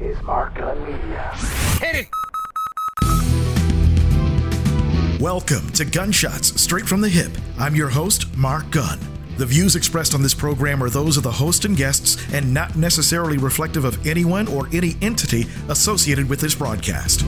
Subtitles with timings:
[0.00, 1.32] is Mark Gunn Media.
[1.80, 2.08] Hit it!
[5.20, 7.32] Welcome to Gunshots Straight from the Hip.
[7.58, 9.00] I'm your host, Mark Gunn.
[9.36, 12.76] The views expressed on this program are those of the host and guests and not
[12.76, 17.24] necessarily reflective of anyone or any entity associated with this broadcast.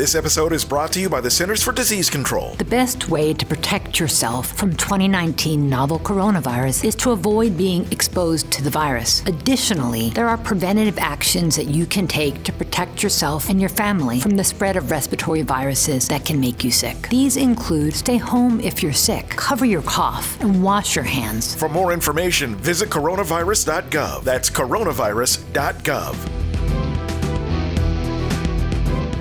[0.00, 2.54] This episode is brought to you by the Centers for Disease Control.
[2.54, 8.50] The best way to protect yourself from 2019 novel coronavirus is to avoid being exposed
[8.52, 9.22] to the virus.
[9.26, 14.20] Additionally, there are preventative actions that you can take to protect yourself and your family
[14.20, 17.10] from the spread of respiratory viruses that can make you sick.
[17.10, 21.54] These include stay home if you're sick, cover your cough, and wash your hands.
[21.54, 24.24] For more information, visit coronavirus.gov.
[24.24, 26.39] That's coronavirus.gov.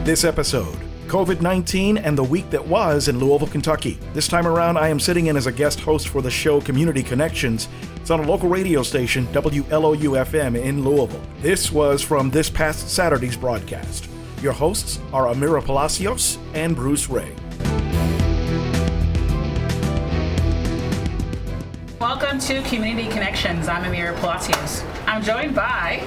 [0.09, 4.00] This episode COVID 19 and the week that was in Louisville, Kentucky.
[4.16, 7.04] This time around, I am sitting in as a guest host for the show Community
[7.04, 7.70] Connections.
[7.98, 11.22] It's on a local radio station, WLOU FM in Louisville.
[11.41, 14.09] This was from this past Saturday's broadcast.
[14.42, 17.36] Your hosts are Amira Palacios and Bruce Ray.
[22.00, 23.67] Welcome to Community Connections.
[23.67, 24.81] I'm Amira Palacios.
[25.05, 26.03] I'm joined by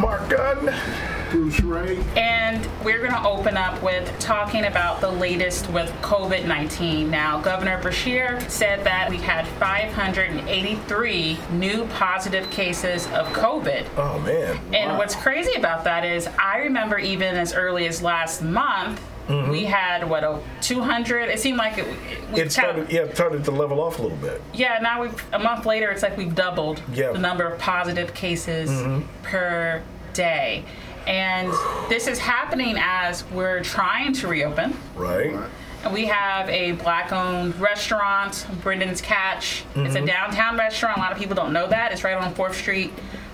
[0.00, 1.13] Mark Gunn.
[1.34, 1.98] Bruce Ray.
[2.16, 7.10] And we're going to open up with talking about the latest with COVID 19.
[7.10, 13.84] Now, Governor Beshear said that we had 583 new positive cases of COVID.
[13.96, 14.60] Oh, man.
[14.72, 14.98] And Wow.
[14.98, 19.50] what's crazy about that is, I remember even as early as last month, mm-hmm.
[19.50, 21.30] we had what a 200.
[21.30, 21.86] It seemed like it.
[22.32, 24.40] we It started, yeah, it started to level off a little bit.
[24.52, 25.90] Yeah, now we've a month later.
[25.90, 27.10] It's like we've doubled Yeah.
[27.10, 29.02] the number of positive cases mm-hmm.
[29.24, 30.64] per day,
[31.06, 31.52] and
[31.88, 34.76] this is happening as we're trying to reopen.
[34.94, 35.36] Right?
[35.84, 39.64] And we have a black-owned restaurant, Brendan's Catch.
[39.76, 40.96] It's a downtown restaurant.
[40.96, 41.92] A lot of people don't know that.
[41.92, 42.90] It's right on Fourth Street.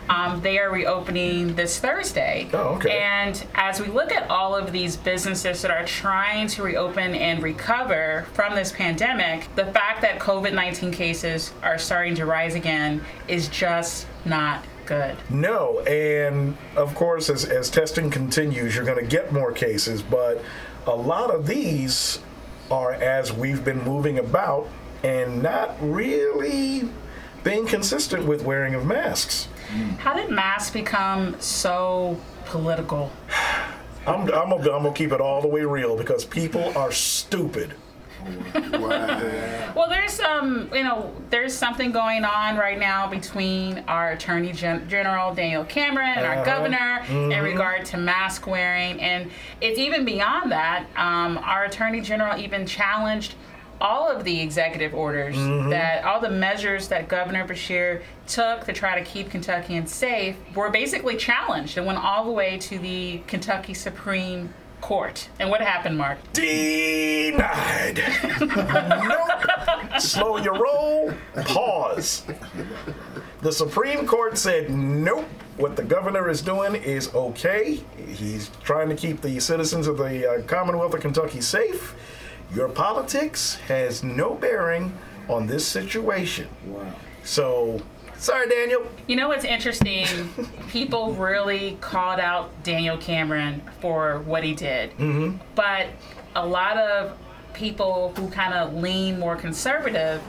[0.08, 2.50] Um, they are reopening this Thursday.
[2.52, 2.98] Oh, okay.
[2.98, 7.40] And as we look at all of these businesses that are trying to reopen and
[7.40, 13.02] recover from this pandemic, the fact that COVID 19 cases are starting to rise again
[13.28, 15.16] is just not good.
[15.30, 20.42] No, and of course, as, as testing continues, you're going to get more cases, but
[20.86, 22.18] a lot of these
[22.72, 24.68] are as we've been moving about
[25.04, 26.88] and not really
[27.44, 29.46] being consistent with wearing of masks.
[29.98, 33.12] How did masks become so political?
[34.06, 37.74] I'm, I'm, gonna, I'm gonna keep it all the way real because people are stupid.
[38.54, 39.72] Wow.
[39.74, 44.88] Well, there's some, you know, there's something going on right now between our Attorney Gen-
[44.88, 46.44] General Daniel Cameron and our Uh-huh.
[46.44, 49.30] governor in regard to mask wearing, and
[49.60, 50.86] it's even beyond that.
[50.96, 53.34] Um, our Attorney General even challenged
[53.80, 55.36] all of the executive orders
[55.70, 60.68] that all the measures that Governor Beshear took to try to keep Kentuckians safe were
[60.68, 65.28] basically challenged and went all the way to the Kentucky Supreme Court.
[65.38, 66.18] And what happened, Mark?
[66.32, 68.02] Denied.
[68.40, 70.00] nope.
[70.00, 71.12] Slow your roll.
[71.44, 72.24] Pause.
[73.42, 75.26] The Supreme Court said nope.
[75.56, 77.80] What the governor is doing is okay.
[78.06, 81.94] He's trying to keep the citizens of the uh, Commonwealth of Kentucky safe.
[82.54, 84.96] Your politics has no bearing
[85.28, 86.48] on this situation.
[86.66, 86.94] Wow.
[87.24, 87.80] So,
[88.20, 88.86] sorry, Daniel.
[89.06, 90.06] You know what's interesting?
[90.68, 94.90] People really called out Daniel Cameron for what he did.
[94.98, 95.38] Mm-hmm.
[95.54, 95.88] But
[96.36, 97.18] a lot of
[97.54, 100.22] people who kind of lean more conservative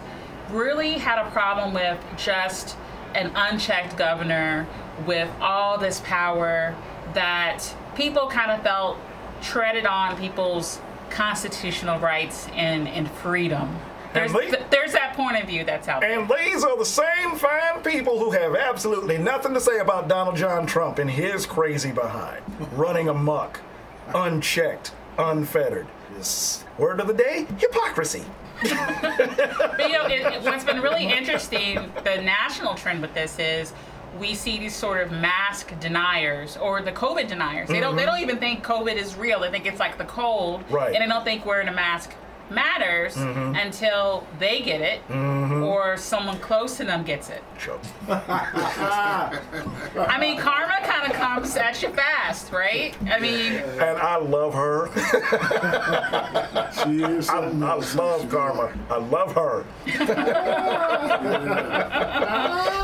[0.50, 2.76] really had a problem with just
[3.14, 4.68] an unchecked governor
[5.06, 6.76] with all this power
[7.14, 7.64] that
[7.96, 8.98] people kind of felt
[9.42, 13.78] treaded on people's constitutional rights and, and freedom.
[14.14, 16.20] There's, they- there's that point of view that's out there.
[16.20, 20.36] And these are the same fine people who have absolutely nothing to say about Donald
[20.36, 22.42] John Trump and his crazy behind,
[22.74, 23.62] running amok,
[24.14, 25.88] unchecked, unfettered.
[26.16, 28.26] This word of the day: hypocrisy.
[28.62, 28.70] But
[29.80, 33.74] you know, it, it- what's been really interesting, the national trend with this is
[34.20, 37.70] we see these sort of mask deniers or the COVID deniers.
[37.70, 38.12] They don't they mm-hmm.
[38.12, 39.40] don't even think COVID is real.
[39.40, 40.94] They think it's like the cold, Right.
[40.94, 42.12] and they don't think wearing a mask
[42.52, 43.56] matters mm-hmm.
[43.56, 45.64] until they get it mm-hmm.
[45.64, 47.44] or someone close to them gets it.
[47.58, 47.82] Chuck.
[48.10, 52.96] I mean, karma kind of comes at you fast, right?
[53.10, 54.90] I mean, And I love her.
[56.84, 58.74] She is I, I love Karma.
[58.90, 59.66] I love her.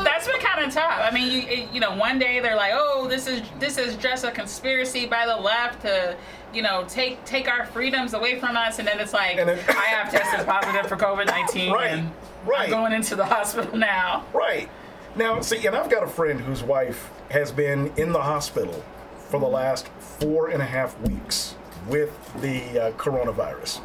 [0.04, 1.00] that's been kind of tough.
[1.00, 4.24] I mean, you, you know, one day they're like, "Oh, this is this is just
[4.24, 6.16] a conspiracy by the left to,
[6.54, 9.86] you know, take take our freedoms away from us," and then it's like, then- "I
[9.86, 12.10] have tested positive for COVID nineteen, Right, and
[12.46, 12.60] right.
[12.64, 14.68] I'm going into the hospital now." Right.
[15.16, 18.84] Now, see, and I've got a friend whose wife has been in the hospital
[19.28, 21.54] for the last four and a half weeks
[21.88, 22.10] with
[22.40, 23.80] the uh, coronavirus.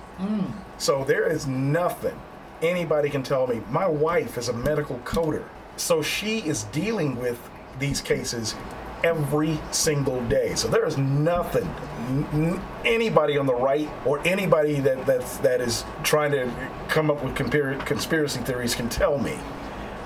[0.78, 2.20] So there is nothing
[2.62, 3.62] anybody can tell me.
[3.70, 5.44] My wife is a medical coder,
[5.76, 7.40] so she is dealing with
[7.80, 8.56] these cases
[9.04, 10.56] every single day.
[10.56, 11.70] So there is nothing
[12.10, 16.52] n- anybody on the right or anybody that that's, that is trying to
[16.88, 19.38] come up with compar- conspiracy theories can tell me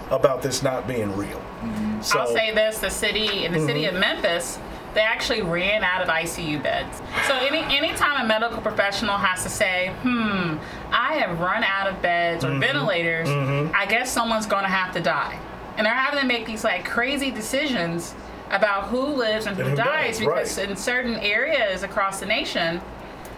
[0.10, 1.40] about this not being real.
[1.40, 2.02] Mm-hmm.
[2.02, 4.00] So, I'll say this: the city in the city of mm-hmm.
[4.00, 4.58] Memphis,
[4.94, 7.02] they actually ran out of ICU beds.
[7.28, 10.58] So any anytime a medical professional has to say, "Hmm,
[10.92, 12.62] I have run out of beds or mm-hmm.
[12.62, 15.38] ventilators," I guess someone's going to have to die,
[15.76, 18.16] and they're having to make these like crazy decisions
[18.52, 20.70] about who lives and who, And who dies dies, because right.
[20.70, 22.82] in certain areas across the nation.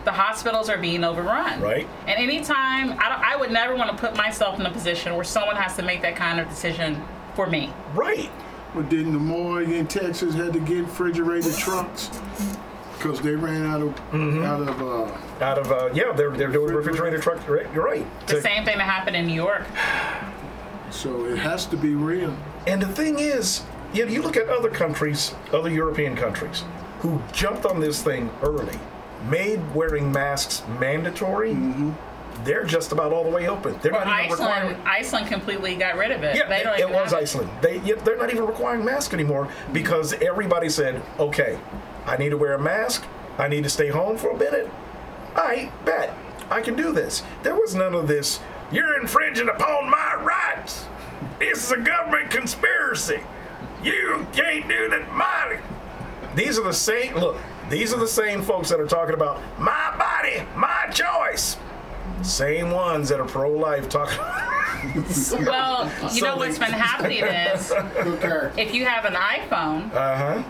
[0.06, 1.60] The hospitals are being overrun.
[1.62, 1.86] Right.
[2.08, 5.26] And anytime, I, don't, I would never want to put myself in a position where
[5.26, 7.04] someone has to make that kind of decision
[7.36, 7.72] for me.
[7.94, 8.32] right.
[8.74, 12.10] But didn't the morgue in Texas had to get refrigerated trucks
[12.98, 14.44] because they ran out of Mm-hmm.
[14.44, 17.46] out of uh, Out of uh, yeah, they're they're doing refrigerated truck.
[17.48, 17.74] You're right.
[17.74, 18.06] You're right.
[18.28, 19.64] The To- same thing that happened in New York.
[20.92, 22.36] so it has to be real.
[22.68, 23.64] And the thing is,
[23.94, 26.64] you, know, you look at other countries, other European countries,
[27.00, 28.78] who jumped on this thing early,
[29.30, 31.52] made wearing masks mandatory.
[31.52, 31.92] Mm-hmm.
[32.46, 33.78] They're just about all the way open.
[33.82, 34.88] They're Well, not even Iceland, requiring.
[34.88, 36.38] Iceland completely got rid of it.
[36.38, 37.50] Yeah, They don't it, even was have Iceland.
[37.62, 41.60] They yeah, they're not even requiring masks anymore because everybody said, "Okay,
[42.06, 43.04] I need to wear a mask.
[43.38, 44.70] I need to stay home for a minute.
[45.36, 46.14] I bet
[46.50, 48.40] I can do this." There was none of this.
[48.72, 50.86] You're infringing upon my rights.
[51.40, 53.20] This is a government conspiracy.
[53.84, 55.12] You can't do that.
[55.14, 55.60] My
[56.36, 57.16] these are the same.
[57.16, 57.38] Look,
[57.70, 61.58] these are the same folks that are talking about my body, my choice.
[62.22, 64.20] Same ones that are pro-life talking.
[65.46, 67.70] Well, you know what's been happening is
[68.58, 70.44] if you have an iPhone, Uh huh.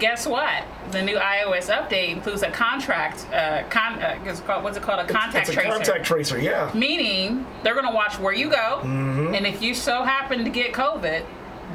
[0.00, 0.64] guess what?
[0.90, 3.26] The new iOS update includes a contract.
[3.32, 4.98] Uh, con, uh, it's called, what's it called?
[4.98, 5.70] A contact it's a tracer.
[5.70, 6.72] contact tracer, yeah.
[6.74, 9.34] Meaning they're going to watch where you go, Mm-hmm.
[9.36, 11.24] and if you so happen to get COVID,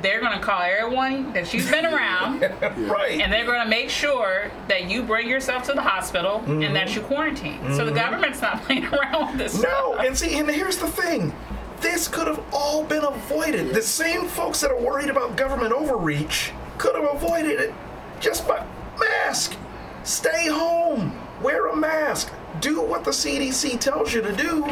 [0.03, 2.41] they're going to call everyone that you've been around.
[2.93, 3.21] Right.
[3.21, 6.93] and they're going to make sure that you bring yourself to the hospital and that
[6.95, 7.59] you quarantine.
[7.75, 9.53] So the government's not playing around with this.
[9.53, 9.63] Mm-hmm.
[9.63, 10.05] no, stuff.
[10.05, 11.33] and see, and here's the thing.
[11.79, 13.73] This could have all been avoided.
[13.73, 17.73] The same folks that are worried about government overreach could have avoided it
[18.19, 18.65] just by
[18.99, 19.55] mask.
[20.03, 21.17] Stay home.
[21.41, 22.31] Wear a mask.
[22.61, 24.65] Do what the CDC tells you to do.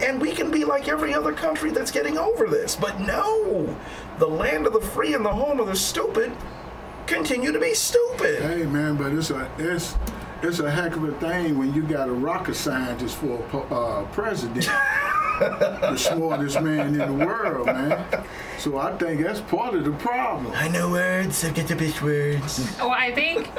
[0.00, 2.76] And we can be like every other country that's getting over this.
[2.76, 3.76] But no,
[4.18, 6.32] the land of the free and the home of the stupid
[7.06, 8.42] continue to be stupid.
[8.42, 9.96] Hey man, but it's a it's
[10.42, 14.04] it's a heck of a thing when you got a rocket scientist for a uh,
[14.12, 14.64] president,
[15.40, 18.24] the smartest man in the world, man.
[18.58, 20.52] So I think that's part of the problem.
[20.54, 22.76] I know words, I get the best words.
[22.78, 23.50] Well, I think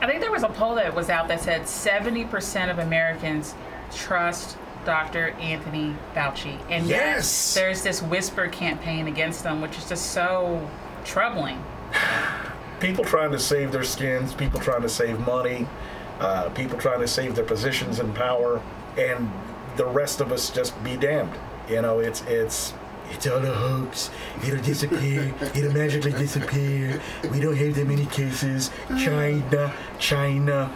[0.00, 3.54] I think there was a poll that was out that said 70% of Americans
[3.92, 5.30] trust Dr.
[5.40, 7.52] Anthony Fauci, and Yes.
[7.54, 10.66] there's this whisper campaign against them, which is just so
[11.04, 11.62] troubling.
[12.80, 15.66] people trying to save their skins, people trying to save money,
[16.20, 18.60] uh, people trying to save their positions in power,
[18.96, 19.30] and
[19.76, 21.32] the rest of us just be damned.
[21.68, 22.72] You know, it's it's
[23.10, 24.10] it's all a hoax.
[24.46, 25.32] It'll disappear.
[25.54, 27.00] It'll magically disappear.
[27.30, 28.70] We don't have that many cases.
[28.98, 30.70] China, China.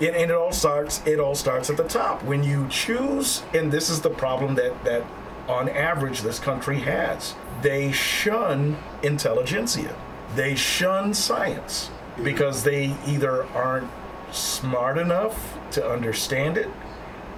[0.00, 1.06] And, and it all starts.
[1.06, 3.42] It all starts at the top when you choose.
[3.54, 5.04] And this is the problem that that,
[5.48, 7.34] on average, this country has.
[7.62, 9.94] They shun intelligentsia.
[10.34, 11.90] They shun science
[12.22, 13.90] because they either aren't
[14.30, 16.68] smart enough to understand it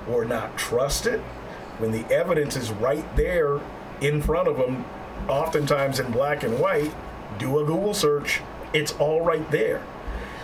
[0.09, 1.21] or not trust it
[1.79, 3.61] when the evidence is right there
[4.01, 4.85] in front of them,
[5.29, 6.93] oftentimes in black and white.
[7.39, 9.83] Do a Google search, it's all right there.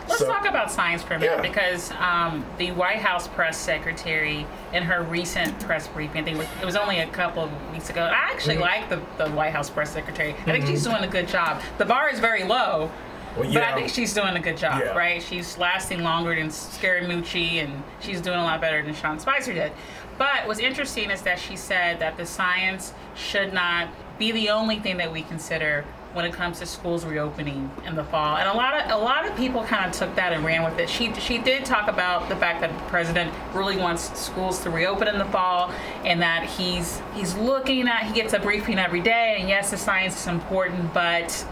[0.08, 1.42] Let's So- talk about science for a minute Yeah.
[1.42, 6.64] because um, the White House press secretary, in her recent press briefing, I think it
[6.64, 8.02] was, only a couple of weeks ago.
[8.04, 8.62] I actually Mm-hmm.
[8.62, 10.32] like the, the White House press secretary.
[10.46, 11.60] I think she's doing a good job.
[11.78, 12.90] The bar is very low.
[13.36, 13.62] Well, But.
[13.64, 14.96] I think she's doing a good job, Yeah.
[14.96, 15.22] right?
[15.22, 19.72] She's lasting longer than Scaramucci, and she's doing a lot better than Sean Spicer did.
[20.16, 24.78] But what's interesting is that she said that the science should not be the only
[24.78, 25.84] thing that we consider
[26.16, 28.38] when it comes to schools reopening in the fall.
[28.38, 30.78] And a lot of a lot of people kind of took that and ran with
[30.78, 30.88] it.
[30.88, 35.08] She she did talk about the fact that the president really wants schools to reopen
[35.08, 35.70] in the fall,
[36.06, 39.36] and that he's he's looking at he gets a briefing every day.
[39.38, 41.46] And yes, the science is important, but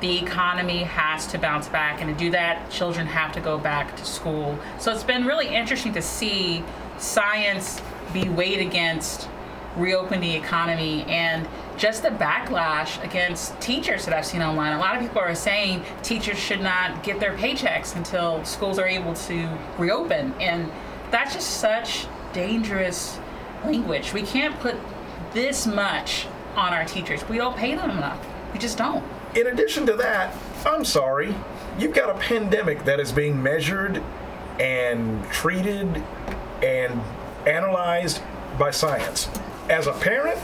[0.00, 3.96] the economy has to bounce back and to do that children have to go back
[3.96, 6.62] to school so it's been really interesting to see
[6.98, 7.82] science
[8.12, 9.28] be weighed against
[9.78, 14.72] reopen the economy and just the backlash against teachers that I've seen online.
[14.72, 18.86] A lot of people are saying teachers should not get their paychecks until schools are
[18.86, 20.34] able to reopen.
[20.40, 20.70] And
[21.10, 23.18] that's just such dangerous
[23.64, 24.12] language.
[24.12, 24.76] We can't put
[25.32, 27.26] this much on our teachers.
[27.28, 28.24] We don't pay them enough.
[28.52, 29.04] We just don't.
[29.34, 30.34] In addition to that,
[30.66, 31.34] I'm sorry,
[31.78, 34.02] you've got a pandemic that is being measured
[34.58, 36.02] and treated
[36.62, 37.00] and
[37.46, 38.20] analyzed
[38.58, 39.28] by science.
[39.68, 40.40] As a parent,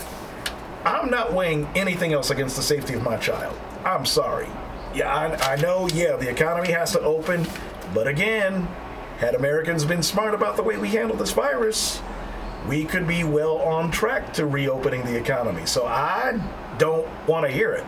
[0.85, 3.59] I'm not weighing anything else against the safety of my child.
[3.85, 4.49] I'm sorry.
[4.95, 7.47] Yeah, I, I know, yeah, the economy has to open,
[7.95, 8.69] but again,
[9.19, 12.03] had Americans been smart about the way we handle this virus,
[12.69, 15.65] we could be well on track to reopening the economy.
[15.67, 16.39] So I
[16.79, 17.87] don't want to hear it.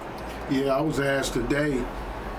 [0.51, 1.85] Yeah, I was asked today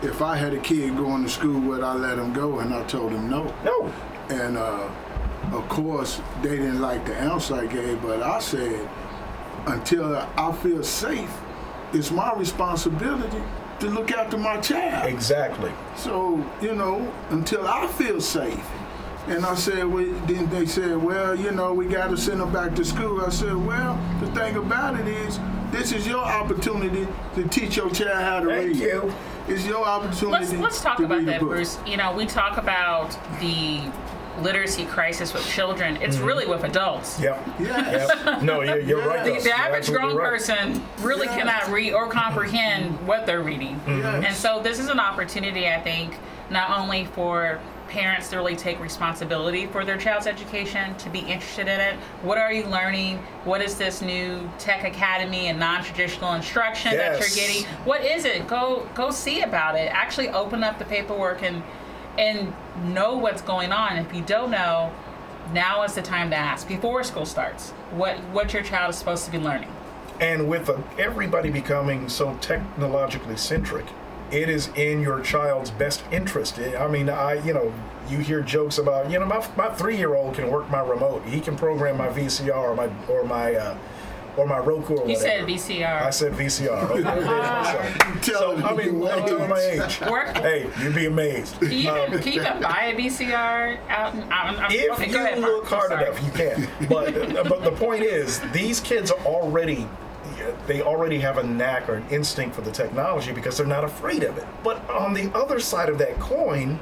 [0.01, 2.59] if I had a kid going to school, would I let him go?
[2.59, 3.53] And I told him no.
[3.63, 3.93] No.
[4.29, 4.89] And uh,
[5.53, 8.87] of course, they didn't like the answer I gave, but I said,
[9.67, 11.31] until I feel safe,
[11.93, 13.41] it's my responsibility
[13.79, 15.11] to look after my child.
[15.11, 15.71] Exactly.
[15.95, 18.65] So, you know, until I feel safe.
[19.27, 22.51] And I said, well, then they said, well, you know, we got to send them
[22.53, 23.21] back to school.
[23.21, 25.37] I said, well, the thing about it is,
[25.71, 28.77] this is your opportunity to teach your child how to Thank read.
[28.77, 29.13] you.
[29.49, 30.45] It's your opportunity.
[30.45, 31.39] Let's let's talk to about read that.
[31.41, 31.77] Bruce.
[31.85, 33.11] You know, we talk about
[33.41, 33.81] the
[34.41, 35.97] literacy crisis with children.
[35.97, 36.25] It's mm-hmm.
[36.25, 37.19] really with adults.
[37.19, 37.47] Yep.
[37.59, 38.11] Yes.
[38.25, 38.41] Yep.
[38.43, 39.25] No, you're, you're right.
[39.25, 40.29] The, the You're average grown right.
[40.29, 41.37] person really Yeah.
[41.37, 43.05] cannot read or comprehend mm-hmm.
[43.05, 43.79] what they're reading.
[43.87, 44.25] Yes.
[44.25, 46.17] And so this is an opportunity, I think,
[46.49, 51.69] not only for parents to really take responsibility for their child's education, to be interested
[51.69, 51.95] in it.
[52.21, 53.17] What are you learning?
[53.45, 57.63] What is this new tech academy and non-traditional instruction that you're getting?
[57.85, 58.45] What is it?
[58.47, 59.89] Go go see about it.
[59.91, 61.63] Actually open up the paperwork and
[62.17, 62.53] and
[62.93, 63.97] know what's going on.
[63.97, 64.91] If you don't know,
[65.53, 67.71] now is the time to ask before school starts.
[67.91, 69.71] What what your child is supposed to be learning.
[70.19, 73.85] And with uh, everybody becoming so technologically centric,
[74.31, 76.59] it is in your child's best interest.
[76.59, 77.73] I mean, I you know,
[78.09, 81.23] you hear jokes about you know my, my three year old can work my remote.
[81.25, 83.77] He can program my VCR or my or my uh,
[84.37, 85.19] or my Roku or You whatever.
[85.19, 86.01] said VCR.
[86.03, 86.89] I said VCR.
[86.91, 89.99] Okay, You so telling I mean, me I'm telling my age.
[90.09, 90.37] Work.
[90.37, 91.59] Hey, you'd be amazed.
[91.59, 94.13] Can you, Um, can you even buy a VCR out?
[94.13, 95.89] In, out in- if okay, you go ahead, look Mark.
[95.89, 96.11] hard I'm sorry.
[96.11, 96.87] enough, you can.
[96.87, 99.87] But but the point is, these kids are already
[100.67, 104.23] they already have a knack or an instinct for the technology because they're not afraid
[104.23, 104.45] of it.
[104.63, 106.79] But on the other side of that coin,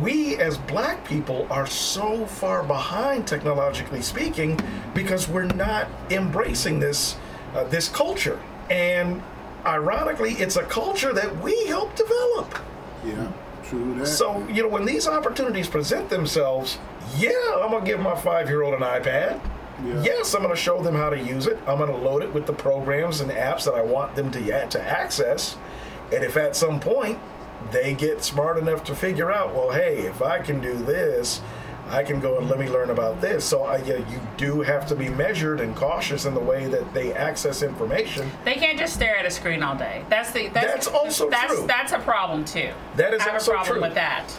[0.00, 4.58] we as black people are so far behind technologically speaking
[4.94, 7.16] because we're not embracing this
[7.54, 8.40] uh, this culture.
[8.70, 9.22] And
[9.66, 12.58] ironically, it's a culture that we help develop.
[13.04, 13.32] Yeah,
[13.64, 14.06] true that.
[14.06, 16.78] So, you know, when these opportunities present themselves,
[17.16, 19.40] yeah, I'm going to give my five year old an iPad.
[19.84, 20.02] Yeah.
[20.02, 21.58] Yes, I'm going to show them how to use it.
[21.66, 24.68] I'm going to load it with the programs and apps that I want them to,
[24.68, 25.56] to access.
[26.12, 27.18] And if at some point
[27.70, 31.40] they get smart enough to figure out, well, hey, if I can do this,
[31.88, 33.44] I can go and let me learn about this.
[33.44, 36.94] So, I, yeah, you do have to be measured and cautious in the way that
[36.94, 38.30] they access information.
[38.44, 40.04] They can't just stare at a screen all day.
[40.08, 41.66] That's the that's, That's also that's, true.
[41.66, 42.70] That's a problem too.
[42.96, 43.82] That is I have also a problem true.
[43.82, 44.30] with that.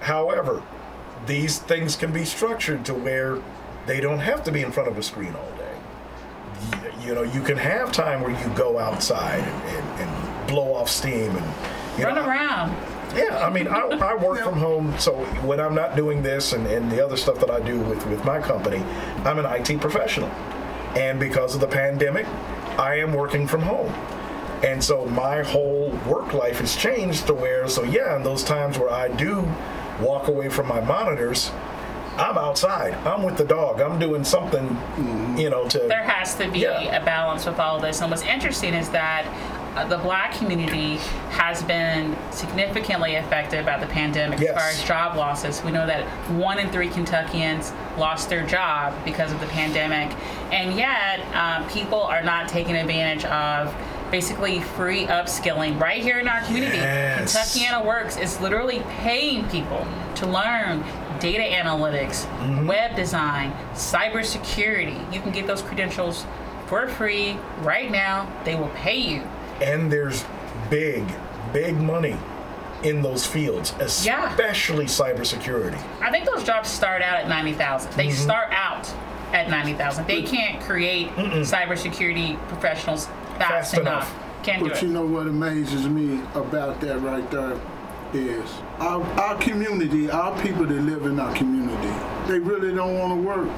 [0.00, 0.62] However,
[1.26, 3.38] these things can be structured to where
[3.86, 5.74] they don't have to be in front of a screen all day.
[6.82, 10.74] Y- You know, you can have time where you go outside and, and, and blow
[10.74, 11.52] off steam and you
[12.04, 12.76] Run know, around.
[13.16, 16.66] yeah, I mean, I, I work from home, so when I'm not doing this and,
[16.66, 18.78] and the other stuff that I do with, with my company,
[19.24, 20.28] I'm an IT professional.
[20.96, 22.26] And because of the pandemic,
[22.78, 23.92] I am working from home.
[24.64, 28.78] And so my whole work life has changed to where, so yeah, in those times
[28.78, 29.48] where I do
[30.00, 31.50] walk away from my monitors,
[32.16, 32.94] I'm outside.
[33.06, 33.80] I'm with the dog.
[33.80, 35.38] I'm doing something, mm-hmm.
[35.38, 35.78] you know, to.
[35.78, 37.00] There has to be Yeah.
[37.00, 38.02] a balance with all this.
[38.02, 39.24] And what's interesting is that
[39.88, 40.96] the black community
[41.30, 44.50] has been significantly affected by the pandemic Yes.
[44.50, 45.62] as far as job losses.
[45.62, 50.10] We know that one in three Kentuckians lost their job because of the pandemic.
[50.52, 53.72] And yet, uh, people are not taking advantage of
[54.10, 56.78] basically free upskilling right here in our community.
[56.78, 57.32] Yes.
[57.36, 59.86] Kentuckiana Works is literally paying people
[60.16, 60.82] to learn
[61.20, 62.66] data analytics, Mm-hmm.
[62.66, 65.12] web design, cybersecurity.
[65.12, 66.26] You can get those credentials
[66.66, 68.28] for free right now.
[68.44, 69.22] They will pay you.
[69.60, 70.24] And there's
[70.68, 71.04] big,
[71.52, 72.16] big money
[72.82, 73.74] in those fields,
[74.04, 74.30] Yeah.
[74.30, 75.78] especially cybersecurity.
[76.00, 77.92] I think those jobs start out at 90,000.
[77.92, 78.14] They Mm-hmm.
[78.22, 78.90] start out
[79.32, 80.06] at 90,000.
[80.06, 83.06] They can't create cybersecurity professionals
[83.38, 83.84] fast, Fast enough.
[83.84, 84.14] enough.
[84.42, 84.82] Can't do But it.
[84.82, 87.56] you know what amazes me about that right there
[88.14, 88.50] is
[88.80, 91.92] our, our community, our people that live in our community,
[92.26, 93.48] they really don't want to work.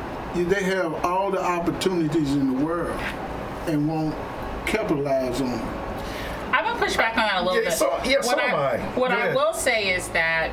[0.49, 2.99] they have all the opportunities in the world
[3.69, 4.15] and won't
[4.67, 5.79] capitalize on them.
[6.53, 7.79] I'm gonna push back on that a little Yeah, bit.
[7.79, 8.99] so- yeah, what so I, am I.
[8.99, 10.51] What Go I will say is that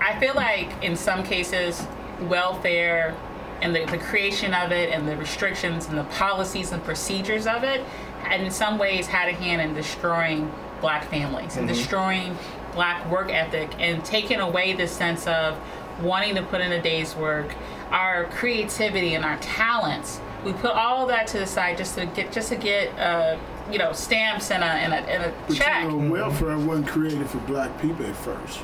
[0.00, 1.86] I feel like in some cases,
[2.22, 3.16] welfare
[3.62, 7.64] and the, the creation of it and the restrictions and the policies and procedures of
[7.64, 7.82] it,
[8.22, 11.76] had in some ways had a hand in destroying black families and mm-hmm.
[11.76, 12.38] destroying
[12.72, 15.58] black work ethic and taking away the sense of
[16.02, 17.54] wanting to put in a day's work,
[17.90, 20.20] our creativity and our talents.
[20.44, 23.36] We put all that to the side just to get just to get uh,
[23.70, 25.84] you know stamps and a and a, and a But check.
[25.84, 28.60] you know, welfare wasn't created for black people at first.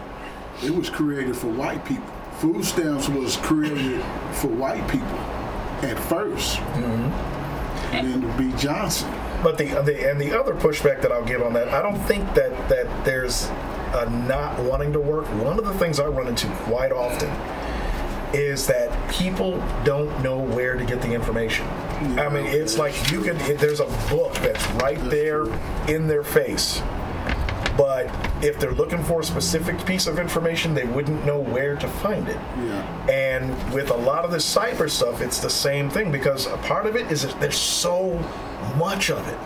[0.63, 2.07] It was created for white people.
[2.39, 4.03] Food stamps was created
[4.33, 5.19] for white people
[5.83, 6.59] at 1st
[7.93, 9.11] And then to be Johnson.
[9.43, 12.25] But the, the and the other pushback that I'll give on that, I don't think
[12.35, 13.49] that that there's
[13.95, 15.27] a not wanting to work.
[15.43, 17.29] One of the things I run into quite often
[18.35, 21.67] is that people don't know where to get the information.
[22.19, 23.37] I mean, it's like you can.
[23.43, 25.45] It, there's a book that's right there
[25.89, 26.83] in their face,
[27.77, 28.11] but
[28.43, 32.29] if they're looking for a specific piece of information, they wouldn't know where to find
[32.29, 32.37] it.
[32.37, 33.07] Yeah.
[33.09, 36.87] And with a lot of this cyber stuff, it's the same thing because a part
[36.87, 38.19] of it is that there's so
[38.77, 39.39] much of it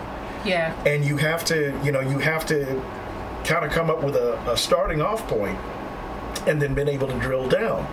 [0.45, 0.73] Yeah.
[0.85, 2.81] and you have to you know you have to
[3.45, 5.57] kind of come up with a, a starting off point
[6.47, 7.85] and then been able to drill down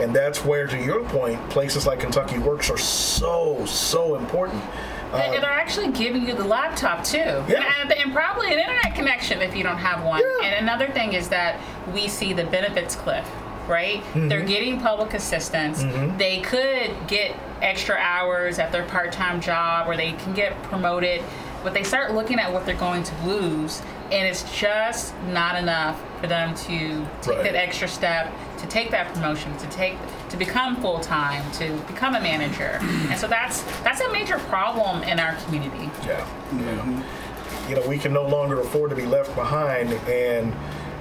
[0.00, 4.62] and that's where to your point places like kentucky works are so so important
[5.12, 7.18] and, and they're actually giving you the laptop too.
[7.18, 7.72] Yeah.
[7.80, 10.20] And, and probably an internet connection if you don't have one.
[10.20, 10.46] Yeah.
[10.48, 11.60] And another thing is that
[11.94, 13.24] we see the benefits cliff,
[13.68, 13.98] right?
[14.00, 14.26] Mm-hmm.
[14.28, 15.84] They're getting public assistance.
[16.18, 21.22] They could get extra hours at their part time job or they can get promoted.
[21.62, 23.80] But they start looking at what they're going to lose,
[24.12, 27.44] and it's just not enough for them to take Right.
[27.44, 28.30] that extra step,
[28.64, 29.96] to take that promotion, to take
[30.30, 32.78] to become full time, to become a manager.
[33.10, 35.90] and so that's that's a major problem in our community.
[36.06, 36.26] yeah
[36.58, 37.02] Yeah.
[37.68, 40.52] you know we can no longer afford to be left behind and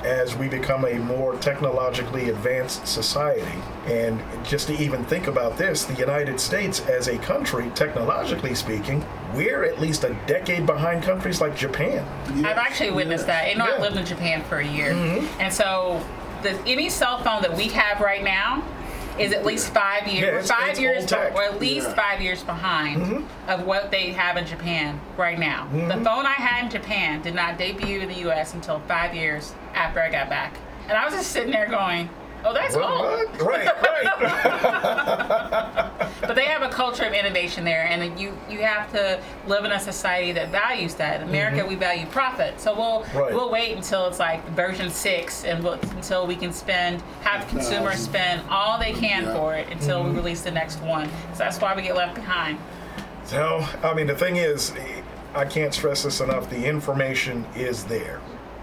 [0.04, 5.86] as we become a more technologically advanced society and just to even think about this
[5.86, 11.40] the united states as a country technologically speaking we're at least a decade behind countries
[11.40, 12.06] like japan
[12.46, 13.50] I've actually witnessed that.
[13.50, 13.74] You know, I Yeah.
[13.76, 13.84] Mm-hmm.
[13.84, 14.92] lived in Japan for a year,
[15.40, 16.02] and so
[16.44, 18.64] the, any cell phone that we have right now
[19.20, 21.06] is at least five years, Yeah, it's- five it's years.
[21.06, 21.36] Mm-hmm.
[21.36, 21.94] or at least Yeah.
[21.96, 25.68] five years behind of what they have in Japan right now.
[25.72, 28.54] The phone I had in Japan did not debut in the U.S.
[28.56, 30.56] until five years after I got back,
[30.90, 32.10] and I was just sitting there going,
[32.44, 32.90] "Oh, that's What?
[32.90, 33.42] old." What?
[33.42, 35.92] right right
[36.34, 39.72] But they have a culture of innovation there, and you you have to live in
[39.72, 41.22] a society that values that.
[41.22, 43.18] In America, we value profit, so we'll Mm-hmm.
[43.20, 43.34] Right.
[43.36, 48.00] we'll wait until it's like version six, and we'll, until we can spend have consumers
[48.00, 49.36] spend all they can Yeah.
[49.36, 50.10] for it until Mm-hmm.
[50.10, 51.08] we release the next one.
[51.34, 52.58] So that's why we get left behind.
[53.26, 54.74] So, I mean, the thing is,
[55.36, 56.50] I can't stress this enough.
[56.50, 58.22] The information is there.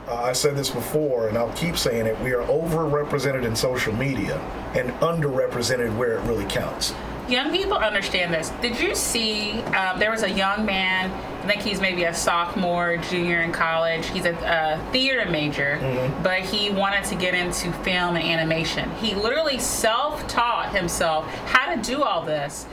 [0.09, 2.19] Uh, I said this before, and I'll keep saying it.
[2.21, 4.39] We are overrepresented in social media
[4.75, 6.95] and underrepresented where it really counts.
[7.31, 8.51] Young people understand this.
[8.61, 9.53] Did you see?
[9.63, 11.11] Um, there was a young man.
[11.45, 14.07] I think he's maybe a sophomore, junior in college.
[14.09, 15.79] He's a, a theater major,
[16.23, 18.91] but he wanted to get into film and animation.
[18.97, 22.67] He literally self-taught himself how to do all this.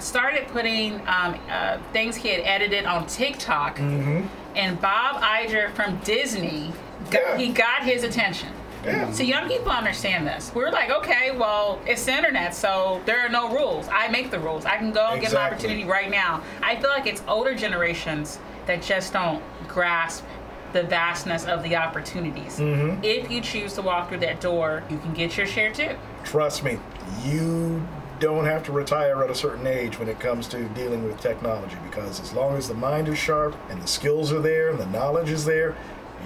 [0.00, 6.72] Started putting um, uh, things he had edited on TikTok, and Bob Iger from Disney,
[7.10, 7.36] got, Yeah.
[7.36, 8.48] he got his attention.
[8.88, 9.12] Yeah.
[9.12, 10.52] So young people understand this.
[10.54, 13.88] We're like, okay, well, it's the internet, so there are no rules.
[13.88, 14.64] I make the rules.
[14.64, 16.42] I can go and get my opportunity right now.
[16.62, 20.24] I feel like it's older generations that just don't grasp
[20.72, 22.58] the vastness of the opportunities.
[22.58, 23.02] Mm-hmm.
[23.02, 25.96] If you choose to walk through that door, you can get your share too.
[26.24, 26.78] Trust me,
[27.24, 27.82] you
[28.20, 31.76] don't have to retire at a certain age when it comes to dealing with technology
[31.84, 34.86] because as long as the mind is sharp and the skills are there and the
[34.86, 35.76] knowledge is there,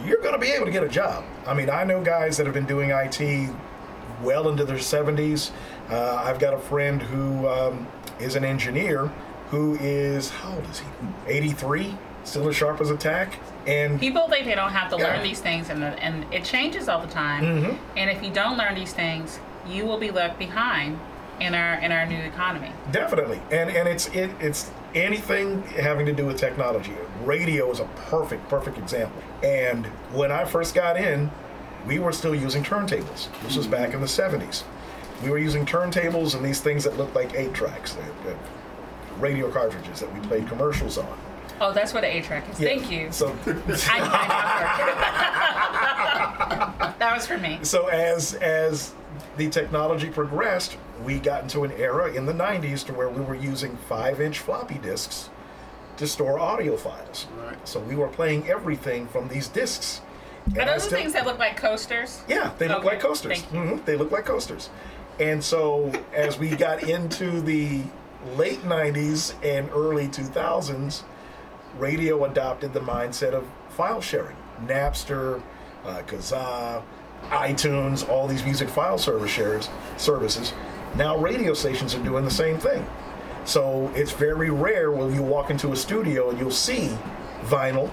[0.05, 1.25] you're going to be able to get a job.
[1.47, 3.51] I mean, I know guys that have been doing IT
[4.23, 5.51] well into their 70s.
[5.91, 7.87] Uh, I've got a friend who um,
[8.21, 9.11] is an engineer
[9.49, 10.87] who is, how old is he?
[11.27, 13.39] 83, still as sharp as a tack.
[13.67, 15.09] And People think they don't have to Yeah.
[15.09, 17.45] learn these things, and, and it changes all the time.
[17.45, 17.99] Mm-hmm.
[17.99, 20.99] And if you don't learn these things, you will be left behind
[21.39, 22.71] in our in our new economy.
[22.91, 26.93] Definitely, and and it's it, it's anything having to do with technology.
[27.23, 29.23] Radio is a perfect perfect example.
[29.43, 31.31] And when I first got in,
[31.87, 33.29] we were still using turntables.
[33.43, 34.65] This was back in the '70s.
[35.23, 37.97] We were using turntables and these things that looked like eight tracks,
[39.19, 41.19] radio cartridges that we played commercials on.
[41.61, 42.59] Oh, that's what the eight track is.
[42.61, 42.69] Yeah.
[42.69, 43.11] Thank you.
[43.13, 43.53] So I,
[46.83, 47.59] I, that was for me.
[47.63, 48.95] So as as
[49.37, 53.35] the technology progressed, we got into an era in the 90s to where we were
[53.35, 55.31] using five-inch floppy disks
[55.97, 57.27] to store audio files.
[57.45, 57.57] Right.
[57.69, 60.01] So we were playing everything from these disks.
[60.47, 62.23] And I those the still- things that look like coasters?
[62.29, 63.43] Yeah, they look Okay, like coasters.
[63.43, 63.77] thank you.
[63.77, 64.71] hmm They look like coasters.
[65.21, 67.83] And so as we got into the
[68.37, 71.03] late 90s and early 2000s,
[71.79, 74.37] radio adopted the mindset of file sharing.
[74.67, 75.43] Napster,
[75.85, 76.83] uh, Kazaa,
[77.31, 80.53] iTunes, all these music file service shares services.
[80.97, 82.85] Now radio stations are doing the same thing.
[83.45, 86.97] So it's very rare when you walk into a studio and you'll see
[87.45, 87.89] vinyl,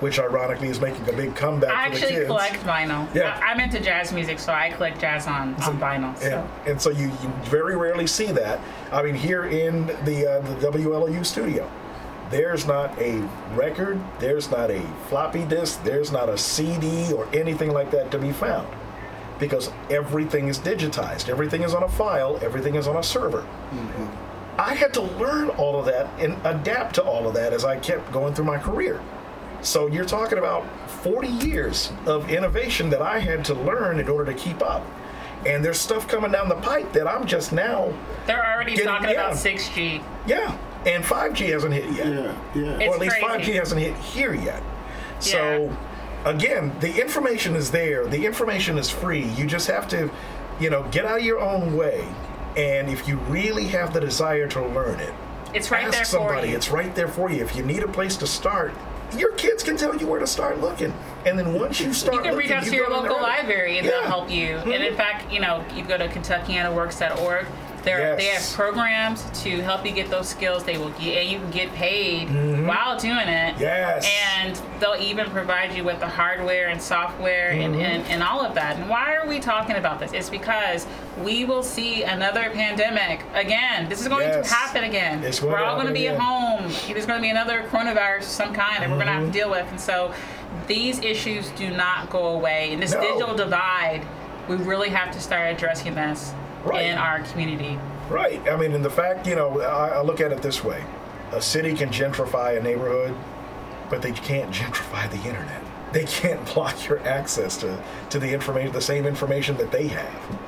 [0.00, 2.26] which ironically is making a big comeback I actually kids.
[2.26, 3.12] collect vinyl.
[3.14, 3.40] Yeah.
[3.42, 6.16] I, I'm into jazz music, so I collect jazz on, on vinyl.
[6.18, 6.28] So.
[6.28, 8.60] Yeah, and so you, you very rarely see that.
[8.92, 11.68] I mean, here in the uh, the WLOU studio,
[12.34, 13.20] there's not a
[13.54, 18.18] record, there's not a floppy disk, there's not a CD or anything like that to
[18.18, 18.66] be found,
[19.38, 23.42] because everything is digitized, everything is on a file, everything is on a server.
[23.42, 24.60] Mm-hmm.
[24.60, 27.76] I had to learn all of that and adapt to all of that as I
[27.78, 29.00] kept going through my career.
[29.62, 30.66] So you're talking about
[31.02, 34.84] 40 years of innovation that I had to learn in order to keep up.
[35.46, 37.92] And there's stuff coming down the pipe that I'm just now,
[38.26, 39.26] They're already Getting- talking yeah.
[39.26, 40.02] about 6G.
[40.26, 40.56] yeah.
[40.86, 42.06] And 5G hasn't hit yet.
[42.06, 42.78] Yeah, yeah.
[42.78, 43.52] It's or at least crazy.
[43.52, 44.62] 5G hasn't hit here yet.
[45.20, 45.74] So,
[46.24, 48.06] again, the information is there.
[48.06, 49.24] The information is free.
[49.30, 50.10] You just have to,
[50.60, 52.06] you know, get out of your own way.
[52.56, 55.12] And if you really have the desire to learn it,
[55.54, 56.40] It's right ask there somebody.
[56.42, 56.56] for you.
[56.56, 57.42] It's right there for you.
[57.42, 58.72] If you need a place to start,
[59.16, 60.92] your kids can tell you where to start looking.
[61.24, 63.10] And then once you start You can reach out to you your go down the
[63.10, 63.92] local library and Yeah.
[63.92, 64.56] they'll help you.
[64.56, 64.96] And in mm-hmm.
[64.96, 67.46] fact, you know, you go to KentuckianaWorks.org.
[67.84, 70.64] There, they have programs to help you get those skills.
[70.64, 72.28] They will get, and you can get paid
[72.66, 73.52] while doing it.
[73.54, 73.60] Mm-hmm.
[73.62, 74.10] Yes.
[74.34, 77.80] And they'll even provide you with the hardware and software and, Mm-hmm.
[77.82, 78.76] and, and all of that.
[78.78, 80.12] And why are we talking about this?
[80.12, 80.86] It's because
[81.22, 83.88] we will see another pandemic again.
[83.88, 84.48] This is going Yes.
[84.48, 85.22] to happen again.
[85.22, 86.70] It's going we're all going to be at home.
[86.88, 89.30] There's going to be another coronavirus of some kind that we're going to have to
[89.32, 89.66] deal with.
[89.70, 90.12] And so
[90.66, 92.72] these issues do not go away.
[92.72, 93.00] And this No.
[93.02, 94.02] digital divide,
[94.48, 96.32] we really have to start addressing this
[96.64, 96.86] Right.
[96.86, 97.78] in our community.
[98.08, 98.40] Right.
[98.48, 100.84] I mean, and the fact, you know, I, I look at it this way:
[101.32, 103.14] a city can gentrify a neighborhood,
[103.90, 105.62] but they can't gentrify the internet.
[105.92, 110.38] They can't block your access to, to the information, the same information that they have.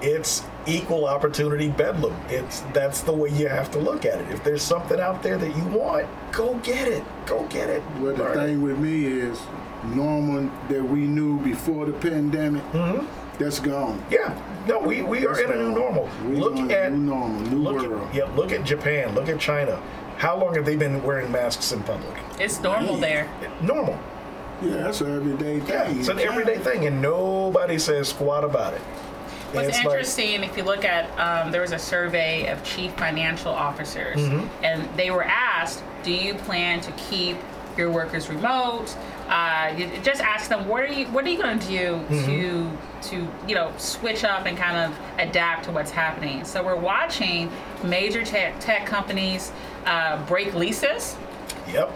[0.00, 2.14] It's equal opportunity bedlam.
[2.28, 4.30] It's that's the way you have to look at it.
[4.30, 7.04] If there's something out there that you want, go get it.
[7.26, 7.82] Go get it.
[7.98, 8.46] Well, the Learn it.
[8.46, 9.40] thing with me is
[9.84, 13.06] normal that we knew before the pandemic, mm-hmm.
[13.42, 14.04] That's gone.
[14.10, 14.40] Yeah.
[14.66, 16.08] No, we, we are in a new normal.
[16.26, 18.08] We Look on a at new normal, new look world.
[18.08, 19.14] At, yeah, look at Japan.
[19.14, 19.76] Look at China.
[20.18, 22.16] How long have they been wearing masks in public?
[22.38, 23.28] It's normal there.
[23.60, 23.98] Normal.
[24.62, 25.68] Yeah, that's an everyday thing.
[25.68, 28.80] Yeah, it's an in everyday thing, and nobody says squat about it.
[29.50, 32.92] What's It's like- interesting, if you look at, um, there was a survey of chief
[32.92, 34.64] financial officers, Mm-hmm.
[34.64, 37.36] and they were asked, "Do you plan to keep
[37.76, 38.94] your workers remote?"
[39.28, 41.06] Uh, you- just ask them, "What are you?
[41.06, 42.26] What are you going to do Mm-hmm.
[42.26, 46.76] to to you know switch up and kind of adapt to what's happening?" So we're
[46.76, 47.50] watching
[47.82, 49.52] major tech, tech companies
[49.86, 51.16] uh, break leases.
[51.72, 51.90] Yep.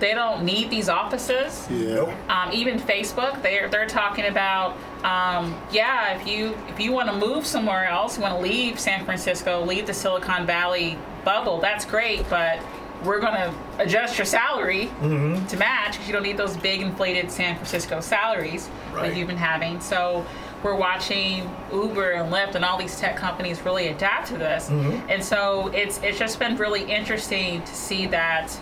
[0.00, 1.66] They don't need these offices.
[1.70, 2.10] Nope.
[2.28, 7.14] Um, even Facebook, they're they're talking about, um, yeah, if you if you want to
[7.16, 11.84] move somewhere else, you want to leave San Francisco, leave the Silicon Valley bubble, that's
[11.84, 12.58] great, but
[13.04, 15.46] we're going to adjust your salary Mm-hmm.
[15.46, 19.08] to match because you don't need those big inflated San Francisco salaries Right.
[19.10, 19.80] that you've been having.
[19.80, 20.24] So
[20.62, 25.10] we're watching Uber and Lyft and all these tech companies really adapt to this, Mm-hmm.
[25.10, 28.56] and so it's it's just been really interesting to see that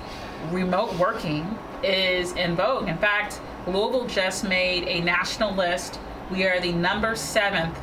[0.50, 1.46] remote working
[1.84, 2.88] is in vogue.
[2.88, 6.00] In fact, Louisville just made a national list.
[6.30, 7.78] We are the number seventh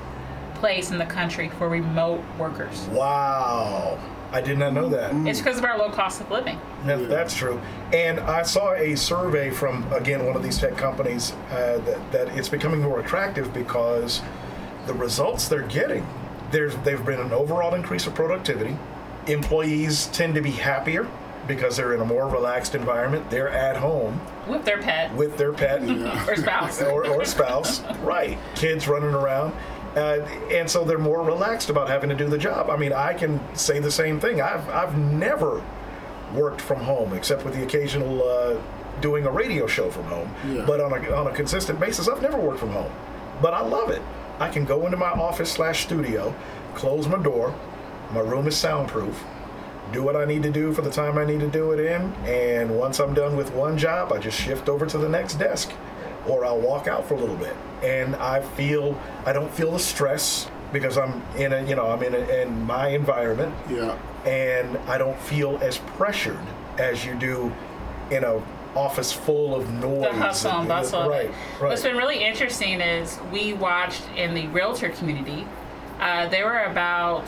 [0.56, 2.82] place in the country for remote workers.
[2.88, 3.98] Wow.
[4.32, 5.14] I did not know that.
[5.28, 6.60] It's because of our low cost of living.
[6.86, 7.60] Yeah, That's true.
[7.94, 12.38] And I saw a survey from, again, one of these tech companies uh, that, that
[12.38, 14.22] it's becoming more attractive because
[14.86, 16.06] the results they're getting,
[16.52, 18.78] there's, they've been an overall increase of productivity.
[19.28, 21.08] Employees tend to be happier
[21.48, 23.28] because they're in a more relaxed environment.
[23.32, 25.82] They're at home With their pet with their pet.
[26.30, 26.82] or spouse.
[26.82, 28.38] or, or spouse, right?
[28.56, 29.54] Kids running around.
[29.96, 30.20] Uh,
[30.52, 32.70] and so they're more relaxed about having to do the job.
[32.70, 34.42] I mean, I can say the same thing.
[34.42, 35.64] I've, I've never
[36.34, 38.58] worked from home except with the occasional uh,
[39.02, 40.34] doing a radio show from home.
[40.48, 40.64] Yeah.
[40.66, 42.92] But on a, on a consistent basis, I've never worked from home.
[43.42, 44.02] But I love it.
[44.40, 46.34] I can go into my office slash studio,
[46.76, 47.54] close my door,
[48.14, 49.22] my room is soundproof,
[49.92, 52.14] do what I need to do for the time I need to do it in,
[52.26, 55.72] and once I'm done with one job, I just shift over to the next desk.
[56.28, 59.80] or I'll walk out for a little bit, and I feel I don't feel the
[59.80, 63.98] stress because I'm in a you know I'm in a, in my environment, Yeah.
[64.26, 66.40] and I don't feel as pressured
[66.78, 67.52] as you do
[68.12, 68.42] in a
[68.76, 70.04] office full of noise.
[70.04, 71.02] the hustle and bustle.
[71.02, 71.70] of Right, right.
[71.70, 75.48] What's been really interesting is we watched in the realtor community.
[76.00, 77.26] Uh, there were about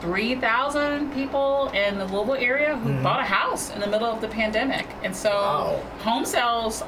[0.00, 4.20] three thousand people in the Louisville area who bought a house in the middle of
[4.20, 5.80] the pandemic, and so Wow.
[6.04, 6.82] home sales.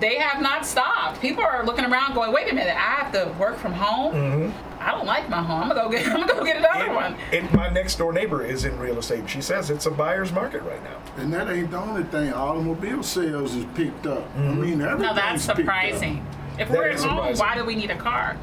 [0.00, 1.20] They have not stopped.
[1.20, 2.74] People are looking around, going, "Wait a minute!
[2.76, 4.52] I have to work from home.
[4.80, 5.62] I don't like my home.
[5.64, 6.06] I'm gonna go get.
[6.08, 9.28] I'm gonna go get another one." And my next door neighbor is in real estate.
[9.28, 10.98] She says it's a buyer's market right now.
[11.16, 12.32] And that ain't the only thing.
[12.32, 14.24] Automobile sales is picked up.
[14.36, 15.56] I mean, everything's No, that's picked up.
[15.64, 16.26] surprising.
[16.58, 18.36] If That we're at home, why do we need a car?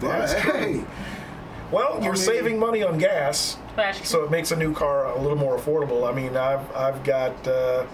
[0.00, 0.84] But hey,
[1.70, 3.56] Well, you're mean- saving money on gas,
[4.02, 6.08] so it makes a new car a little more affordable.
[6.08, 7.84] I mean, I've I've got uh,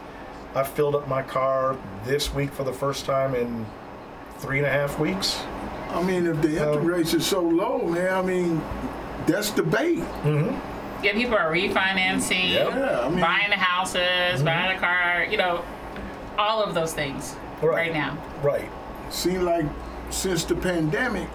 [0.58, 3.64] I've filled up my car this week for the first time in
[4.38, 5.40] three and a half weeks.
[5.90, 8.60] I mean, if the interest rates are so low, man, I mean,
[9.26, 9.98] that's the bait.
[9.98, 11.04] Mm-hmm.
[11.04, 12.70] Yeah, people are refinancing, Yep.
[12.70, 14.44] Yeah, I mean- buying houses, mm-hmm.
[14.44, 15.64] buying a car, you know,
[16.36, 18.18] all of those things right, now.
[18.42, 18.68] Right.
[19.10, 19.66] Seem like
[20.10, 21.28] since the pandemic,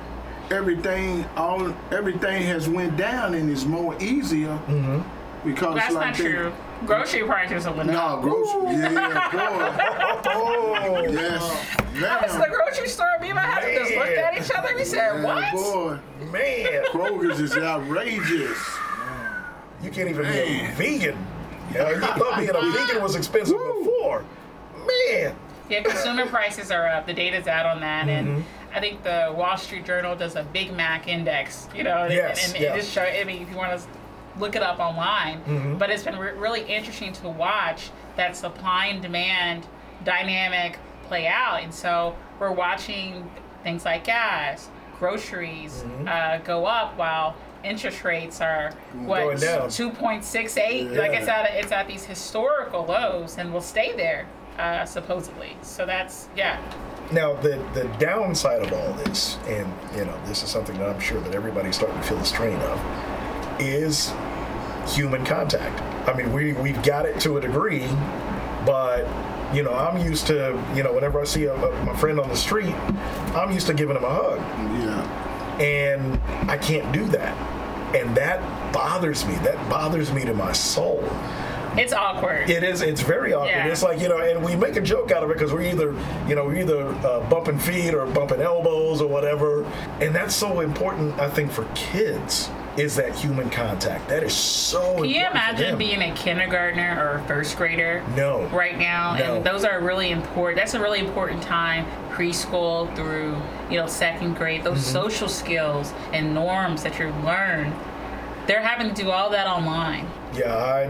[0.52, 5.02] everything all everything has went down and is more easier mm-hmm.
[5.50, 6.54] because That's like not they- true.
[6.86, 8.22] Grocery prices are went No, up.
[8.22, 8.74] grocery.
[8.76, 9.30] Yeah,
[10.24, 10.32] boy.
[10.32, 11.76] Oh, Yes.
[11.96, 13.08] I was in the grocery store.
[13.22, 14.76] Me and my husband just looked at each other.
[14.76, 16.00] We said, Yeah, "What?" boy.
[16.32, 18.58] man, Kroger's is outrageous.
[19.82, 21.18] you can't even be a vegan.
[21.72, 23.80] You, know, you thought being a vegan was expensive Woo.
[23.84, 24.26] before.
[24.88, 25.36] Man,
[25.70, 27.06] Yeah, consumer prices are up.
[27.06, 28.42] The data's out on that, and Mm-hmm.
[28.76, 31.68] I think the Wall Street Journal does a Big Mac index.
[31.76, 32.74] You know, and- Yes, and, yeah.
[32.74, 33.04] it just show.
[33.04, 33.88] I mean, if you want to
[34.40, 35.78] look it up online, Mm-hmm.
[35.78, 39.66] but it's been re- really interesting to watch that supply and demand
[40.04, 43.30] dynamic play out, and so we're watching
[43.64, 44.70] things like gas,
[45.00, 46.08] groceries Mm-hmm.
[46.08, 48.72] uh, go up while interest rates are
[49.06, 49.70] what Going down.
[49.70, 50.90] two point six eight.
[50.92, 51.42] Like it's Yeah.
[51.48, 54.26] at it's at these historical lows, and will stay there
[54.60, 55.56] uh, supposedly.
[55.62, 56.60] So that's yeah.
[57.12, 61.00] Now, the, the downside of all this, and you know, this is something that I'm
[61.02, 62.80] sure that everybody's starting to feel the strain of,
[63.60, 64.12] is
[64.88, 65.82] human contact.
[66.08, 67.88] I mean, we we've got it to a degree,
[68.66, 69.08] but
[69.54, 72.28] you know, I'm used to you know, whenever I see a, a, my friend on
[72.30, 72.74] the street,
[73.36, 75.62] I'm used to giving him a hug, Yeah.
[75.62, 77.38] and I can't do that,
[77.96, 78.42] and that
[78.74, 79.36] bothers me.
[79.36, 81.04] That bothers me to my soul.
[81.76, 82.50] It's awkward.
[82.52, 82.82] It is.
[82.82, 83.50] It's very awkward.
[83.50, 83.68] Yeah.
[83.68, 85.94] It's like you know, and we make a joke out of it because we're either,
[86.28, 89.64] you know, we're either uh, bumping feet or bumping elbows or whatever,
[90.02, 91.18] and that's so important.
[91.20, 94.08] I think for kids is that human contact.
[94.10, 94.96] That is so.
[94.96, 98.04] Can you imagine being a kindergartner or a first grader?
[98.16, 98.48] No.
[98.48, 99.36] Right now, No.
[99.38, 100.58] and those are really important.
[100.58, 103.38] That's a really important time, preschool through
[103.70, 104.64] you know second grade.
[104.64, 104.92] Those Mm-hmm.
[104.94, 107.74] social skills and norms that you learn,
[108.48, 110.08] they're having to do all that online.
[110.36, 110.90] Yeah, I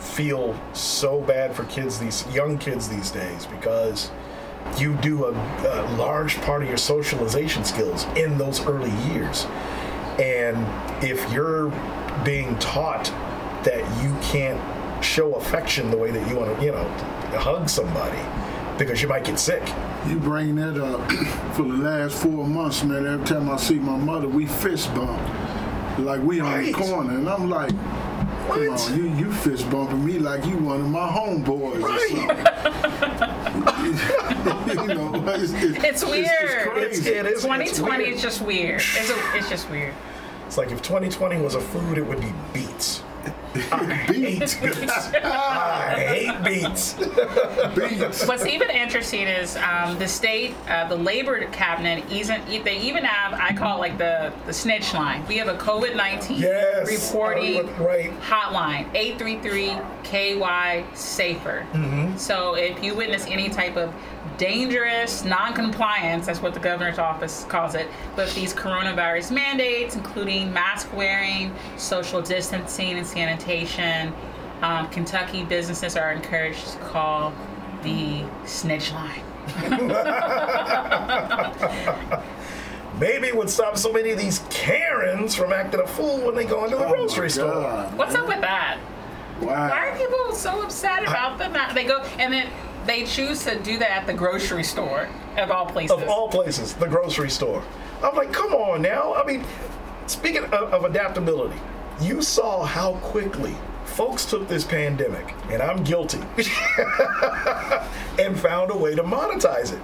[0.00, 4.10] feel so bad for kids these young kids these days because
[4.78, 9.46] you do a, a large part of your socialization skills in those early years.
[10.20, 10.56] And
[11.02, 11.70] if you're
[12.24, 13.06] being taught
[13.64, 14.60] that you can't
[15.04, 16.88] show affection the way that you want to, you know,
[17.38, 18.18] hug somebody
[18.78, 19.62] because you might get sick.
[20.06, 21.10] You bring that up
[21.54, 23.06] for the last four months, man.
[23.06, 25.20] Every time I see my mother, we fist bump.
[25.98, 27.14] Like we on the corner.
[27.14, 27.70] And I'm like,
[28.48, 33.30] come on, you, you fist bumping me like you one of my homeboys or something.
[33.84, 36.26] you know, it's, it's, It's weird.
[36.26, 37.10] just crazy.
[37.10, 37.32] It is.
[37.32, 38.14] it's 2020 weird.
[38.16, 38.80] is just weird.
[38.80, 39.94] It's, a, it's just weird.
[40.46, 43.02] It's like if 2020 was a food, it would be beets.
[43.72, 44.56] I hate beets.
[44.62, 46.94] I hate beets.
[47.74, 48.26] Beats.
[48.26, 52.46] What's even interesting is um, the state, uh, the labor cabinet, isn't.
[52.64, 55.24] they even have I call it like the the snitch line.
[55.28, 56.90] We have a COVID nineteen Yes.
[56.90, 58.10] reporting Oh, right.
[58.20, 61.66] hotline eight three three KY Safer.
[61.72, 62.16] Mm-hmm.
[62.16, 63.92] So if you witness any type of
[64.38, 70.92] dangerous non-compliance, that's what the governor's office calls it, with these coronavirus mandates, including mask
[70.94, 74.12] wearing, social distancing, and sanitation.
[74.62, 77.32] Um, Kentucky businesses are encouraged to call
[77.82, 79.20] the snitch line.
[82.98, 86.44] Maybe it would stop so many of these Karens from acting a fool when they
[86.44, 87.62] go into the Oh, grocery store.
[87.96, 88.78] What's up with that?
[89.40, 89.68] Wow.
[89.68, 92.48] Why are people so upset about the ma- They go and then
[92.86, 95.96] they choose to do that at the grocery store of all places.
[95.96, 97.62] Of all places, the grocery store.
[98.02, 99.14] I'm like, come on now.
[99.14, 99.44] I mean,
[100.06, 101.58] speaking of, of adaptability,
[102.00, 106.18] you saw how quickly folks took this pandemic, and I'm guilty,
[108.18, 109.80] and found a way to monetize it.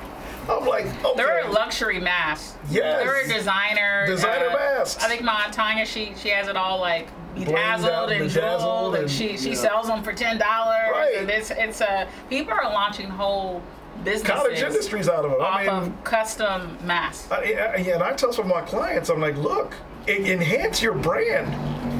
[0.58, 1.16] I'm like, okay.
[1.16, 2.56] There are luxury masks.
[2.70, 3.02] Yes.
[3.02, 4.06] There are designer.
[4.06, 5.02] Designer masks.
[5.02, 9.02] I think my Aunt Tanya, she she has it all like bedazzled and jeweled, and
[9.04, 9.54] and- she she yeah.
[9.56, 10.90] sells them for ten dollars.
[10.92, 11.14] Right.
[11.18, 13.62] And it's it's a people are launching whole
[14.04, 15.40] businesses cottage industries out of it.
[15.40, 17.30] off I mean, of custom masks.
[17.30, 19.74] I, I- yeah, and I tell some of my clients, I'm like, look,
[20.08, 21.54] enhance your brand.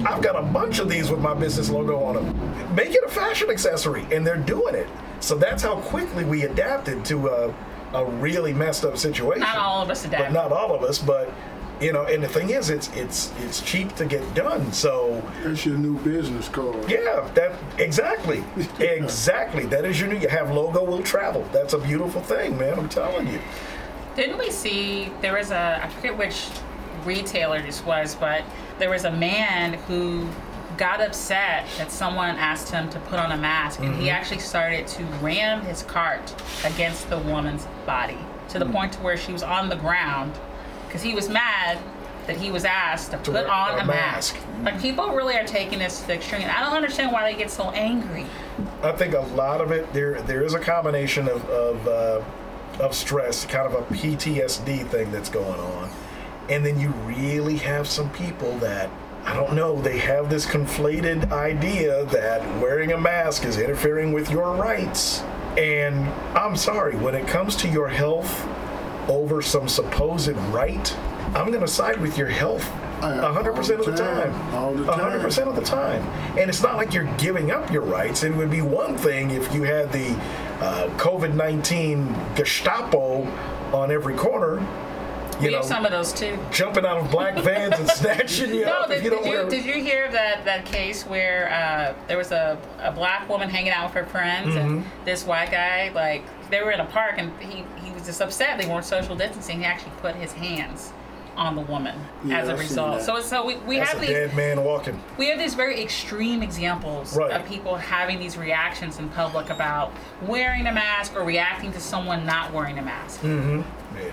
[0.07, 2.75] I've got a bunch of these with my business logo on them.
[2.75, 4.89] Make it a fashion accessory, and they're doing it.
[5.21, 7.55] So that's how quickly we adapted to a,
[7.95, 9.41] a really messed up situation.
[9.41, 10.99] Not all of us but not all of us.
[10.99, 11.33] But
[11.81, 14.73] you know, and the thing is, it's it's it's cheap to get done.
[14.73, 16.91] So That's your new business card.
[16.91, 18.45] yeah, that exactly,
[18.79, 19.65] exactly.
[19.67, 20.19] That is your new.
[20.19, 21.47] You have logo will travel.
[21.53, 22.79] That's a beautiful thing, man.
[22.79, 23.41] I'm telling you.
[24.17, 26.49] Didn't we see there was a I forget which
[27.05, 28.45] retailer this was, but
[28.79, 30.29] there was a man who
[30.81, 34.87] got upset that someone asked him to put on a mask and he actually started
[34.87, 38.17] to ram his cart against the woman's body
[38.49, 40.33] to the point to where she was on the ground
[40.87, 41.79] because he was mad
[42.27, 44.37] that he was asked to put on a a mask.
[44.37, 44.65] mask.
[44.65, 46.49] Like people really are taking this to the extreme.
[46.49, 48.25] I don't understand why they get so angry.
[48.83, 52.23] I think a lot of it there there is a combination of of, uh,
[52.83, 55.91] of stress, kind of a PTSD thing that's going on,
[56.49, 58.89] and then you really have some people that
[59.25, 64.31] I don't know they have this conflated idea that wearing a mask is interfering with
[64.31, 65.21] your rights.
[65.57, 68.47] And I'm sorry, when it comes to your health
[69.09, 70.97] over some supposed right,
[71.35, 72.69] I'm going to side with your health
[73.03, 74.33] Uh, 100% of the all the time.
[74.33, 74.55] time.
[74.55, 75.21] All the time.
[75.21, 76.03] 100% of the time.
[76.39, 78.23] And it's not like you're giving up your rights.
[78.25, 80.11] It would be one thing if you had the
[80.61, 83.27] uh, COVID 19 Gestapo
[83.73, 84.61] on every corner,
[85.41, 86.39] you We know, have some of those too.
[86.51, 89.51] jumping out of black vans and snatching you No, up did, if you did, you,
[89.51, 93.73] did you hear that, that case where uh, there was a, a black woman hanging
[93.73, 95.05] out with her friends and Mm-hmm.
[95.05, 98.59] this white guy, like, they were in a park and he, he was just upset
[98.59, 99.59] they weren't social distancing.
[99.61, 100.93] He actually put his hands
[101.37, 103.03] on the woman Yeah, as a I've result.
[103.03, 105.01] So, so we, we That's have these dead man walking.
[105.19, 107.31] we have these very extreme examples Right.
[107.33, 112.27] of people having these reactions in public about wearing a mask or reacting to someone
[112.27, 113.23] not wearing a mask.
[113.23, 113.65] Man,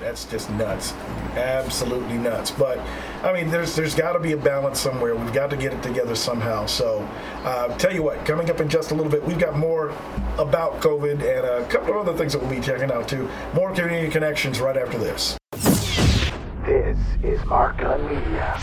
[0.02, 0.94] that's just nuts.
[1.36, 2.50] Absolutely nuts.
[2.52, 2.80] But
[3.24, 5.16] I mean, there's there's got to be a balance somewhere.
[5.16, 6.66] We've got to get it together somehow.
[6.66, 7.08] So,
[7.44, 9.90] uh, tell you what, coming up in just a little bit, we've got more
[10.40, 13.30] about COVID and a couple of other things that we'll be checking out too.
[13.54, 15.38] More community connections right after this.
[16.68, 18.60] This is Mark Media.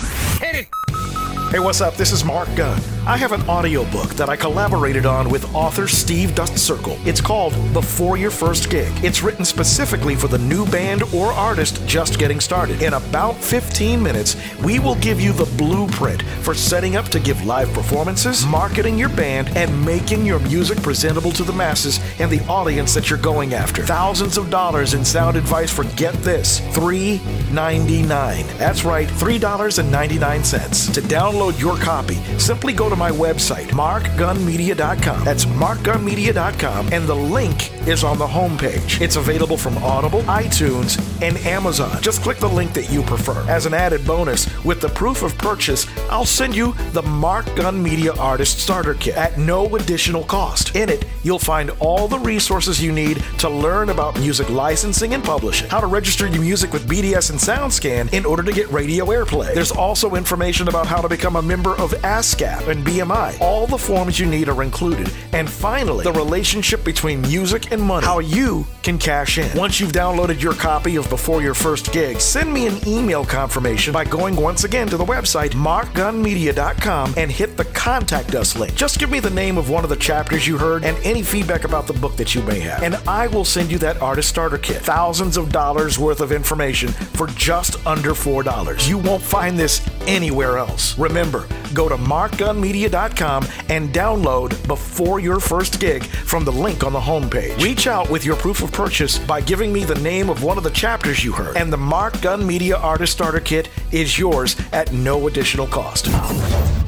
[1.54, 1.94] Hey, what's up?
[1.94, 2.82] This is Mark Gunn.
[3.06, 6.98] I have an audiobook that I collaborated on with author Steve Dust Circle.
[7.04, 8.92] It's called Before Your First Gig.
[9.04, 12.82] It's written specifically for the new band or artist just getting started.
[12.82, 17.44] In about 15 minutes, we will give you the blueprint for setting up to give
[17.44, 22.44] live performances, marketing your band, and making your music presentable to the masses and the
[22.46, 23.84] audience that you're going after.
[23.84, 28.58] Thousands of dollars in sound advice for get this $3.99.
[28.58, 30.94] That's right, $3.99.
[30.94, 35.24] To download your copy, simply go to my website, markgunmedia.com.
[35.24, 39.00] That's markgunmedia.com, and the link is on the homepage.
[39.00, 42.00] It's available from Audible, iTunes, and Amazon.
[42.02, 43.38] Just click the link that you prefer.
[43.48, 47.82] As an added bonus, with the proof of purchase, I'll send you the Mark Gunn
[47.82, 50.74] Media Artist Starter Kit at no additional cost.
[50.74, 55.22] In it, you'll find all the resources you need to learn about music licensing and
[55.22, 59.06] publishing, how to register your music with BDS and SoundScan in order to get radio
[59.06, 59.54] airplay.
[59.54, 63.40] There's also information about how to become a member of ASCAP and BMI.
[63.40, 65.12] All the forms you need are included.
[65.32, 69.58] And finally, the relationship between music and money, how you can cash in.
[69.58, 73.94] Once you've downloaded your copy of Before Your First Gig, send me an email confirmation
[73.94, 78.74] by going once again to the website markgunmedia.com and hit the contact us link.
[78.74, 81.64] Just give me the name of one of the chapters you heard and any feedback
[81.64, 82.82] about the book that you may have.
[82.82, 84.82] And I will send you that artist starter kit.
[84.82, 88.86] Thousands of dollars worth of information for just under $4.
[88.86, 90.98] You won't find this anywhere else.
[90.98, 97.00] Remember, go to markgunmedia.com and download Before Your First Gig from the link on the
[97.00, 97.58] homepage.
[97.62, 100.64] Reach out with your proof of purchase by giving me the name of one of
[100.64, 104.92] the chapters you heard, and the Mark Gunn Media Artist Starter Kit is yours at
[104.92, 106.10] no additional cost.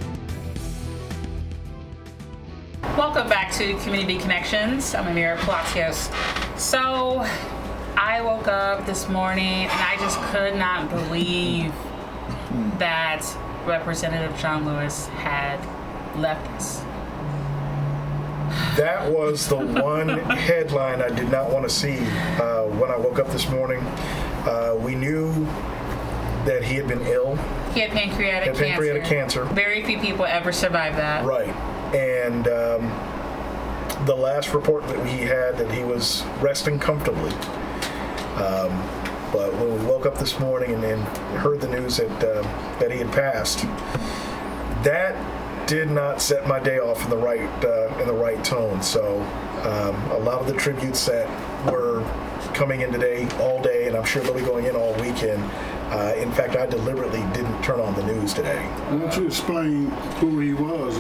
[2.82, 4.96] Welcome back to Community Connections.
[4.96, 6.10] I'm Amira Palacios.
[6.58, 7.26] So,
[7.98, 11.74] I woke up this morning and I just could not believe
[12.80, 13.26] that
[13.66, 15.60] Representative John Lewis had
[16.18, 16.80] left us.
[18.78, 22.00] that was the one headline I did not want to see
[22.40, 23.80] uh, when I woke up this morning.
[24.46, 25.32] Uh, we knew
[26.46, 27.36] that he had been ill,
[27.74, 29.44] He had pancreatic had pancreatic cancer.
[29.46, 31.26] Very few people ever survive that.
[31.26, 31.54] Right.
[31.94, 37.32] And um, the last report that he had that he was resting comfortably.
[38.36, 38.72] Um,
[39.32, 41.00] but when we woke up this morning and then
[41.38, 42.42] heard the news that uh,
[42.80, 43.60] that he had passed,
[44.84, 45.16] that
[45.68, 48.82] did not set my day off in the right uh, in the right tone.
[48.82, 49.22] So
[49.64, 51.28] um, a lot of the tributes that
[51.72, 52.04] were
[52.54, 55.44] coming in today all day, and I'm sure they'll be going in all weekend.
[55.90, 58.64] Uh, in fact, I deliberately didn't turn on the news today.
[58.90, 59.88] Why don't you explain
[60.20, 60.96] who he was?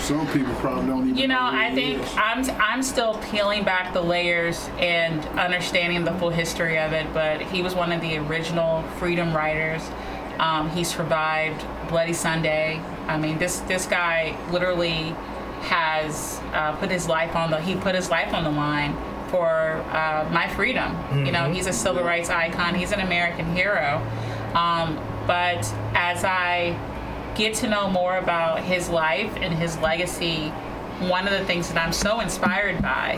[0.00, 2.14] Some people probably don't even You know, who I he think is.
[2.16, 7.06] I'm I'm still peeling back the layers and understanding the full history of it.
[7.14, 9.82] But he was one of the original freedom riders.
[10.40, 12.80] Um, he survived Bloody Sunday.
[13.06, 15.14] I mean, this this guy literally
[15.60, 18.96] has uh, put his life on the he put his life on the line
[19.28, 20.92] for uh, my freedom.
[21.24, 22.74] You know, he's a civil rights icon.
[22.74, 24.02] He's an American hero.
[24.54, 24.96] Um,
[25.26, 26.78] but as I
[27.34, 30.48] get to know more about his life and his legacy,
[31.00, 33.16] one of the things that I'm so inspired by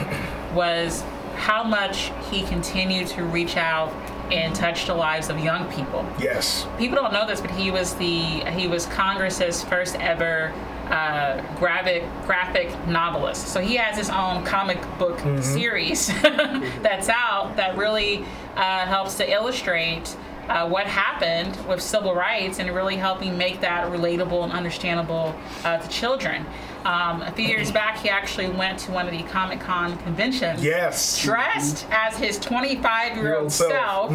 [0.55, 1.03] was
[1.34, 3.93] how much he continued to reach out
[4.32, 6.05] and touch the lives of young people.
[6.18, 6.66] Yes.
[6.78, 10.53] People don't know this, but he was the he was Congress's first ever
[10.89, 13.49] uh, graphic graphic novelist.
[13.49, 18.24] So he has his own comic book series that's out that really
[18.57, 20.16] uh, helps to illustrate
[20.49, 25.34] uh, what happened with civil rights and really helping make that relatable and understandable
[25.64, 26.44] uh, to children.
[26.84, 30.62] Um, a few years back, he actually went to one of the Comic Con conventions
[30.62, 31.20] Yes.
[31.22, 33.72] dressed as his 25 year old self.
[33.72, 34.11] self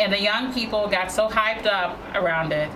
[0.00, 2.68] and the young people got so hyped up around it.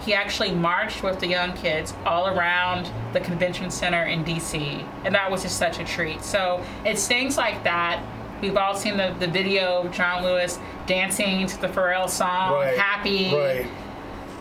[0.00, 5.14] He actually marched with the young kids all around the convention center in DC, and
[5.14, 6.22] that was just such a treat.
[6.24, 8.02] So it's things like that.
[8.42, 12.76] We've all seen the, the video of John Lewis dancing to the Pharrell song, Right.
[12.76, 13.66] "Happy." Right.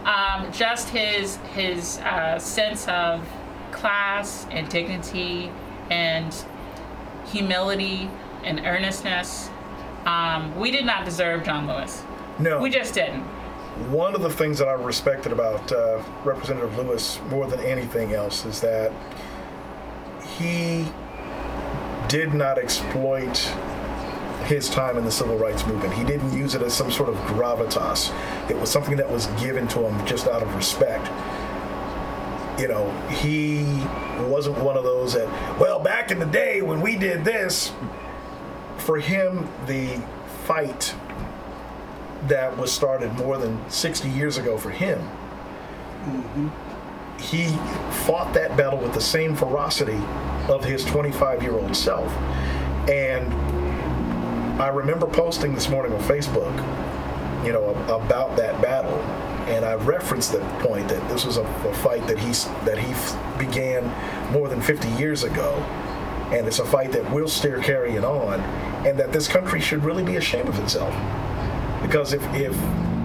[0.04, 3.26] Um, just his his uh, sense of
[3.72, 5.52] class and dignity
[5.92, 6.36] and
[7.28, 8.10] humility
[8.44, 9.50] and earnestness.
[10.08, 12.04] Um, we did not deserve John Lewis.
[12.40, 12.60] No.
[12.60, 13.22] We just didn't.
[13.92, 18.46] One of the things that I respected about uh, Representative Lewis more than anything else
[18.46, 18.92] is that
[20.38, 20.88] he
[22.08, 23.38] did not exploit
[24.44, 25.94] his time in the civil rights movement.
[25.94, 28.14] He didn't use it as some sort of gravitas.
[28.50, 31.08] It was something that was given to him just out of respect.
[32.60, 33.64] You know, he
[34.28, 35.28] wasn't one of those that,
[35.60, 37.72] well, back in the day when we did this,
[38.78, 40.02] for him, the
[40.46, 40.94] fight
[42.28, 45.00] that was started more than 60 years ago for him.
[47.20, 47.48] He
[48.06, 50.00] fought that battle with the same ferocity
[50.48, 52.12] of his 25 year old self.
[52.90, 53.32] And
[54.62, 56.56] I remember posting this morning on Facebook,
[57.44, 58.94] you know, about that battle.
[59.50, 62.32] And I referenced the point that this was a, a fight that he,
[62.66, 62.94] that he
[63.44, 63.84] began
[64.32, 65.56] more than 50 years ago.
[66.32, 68.40] And it's a fight that will still carry it on.
[68.86, 70.94] And that this country should really be ashamed of itself.
[71.82, 72.56] Because if, if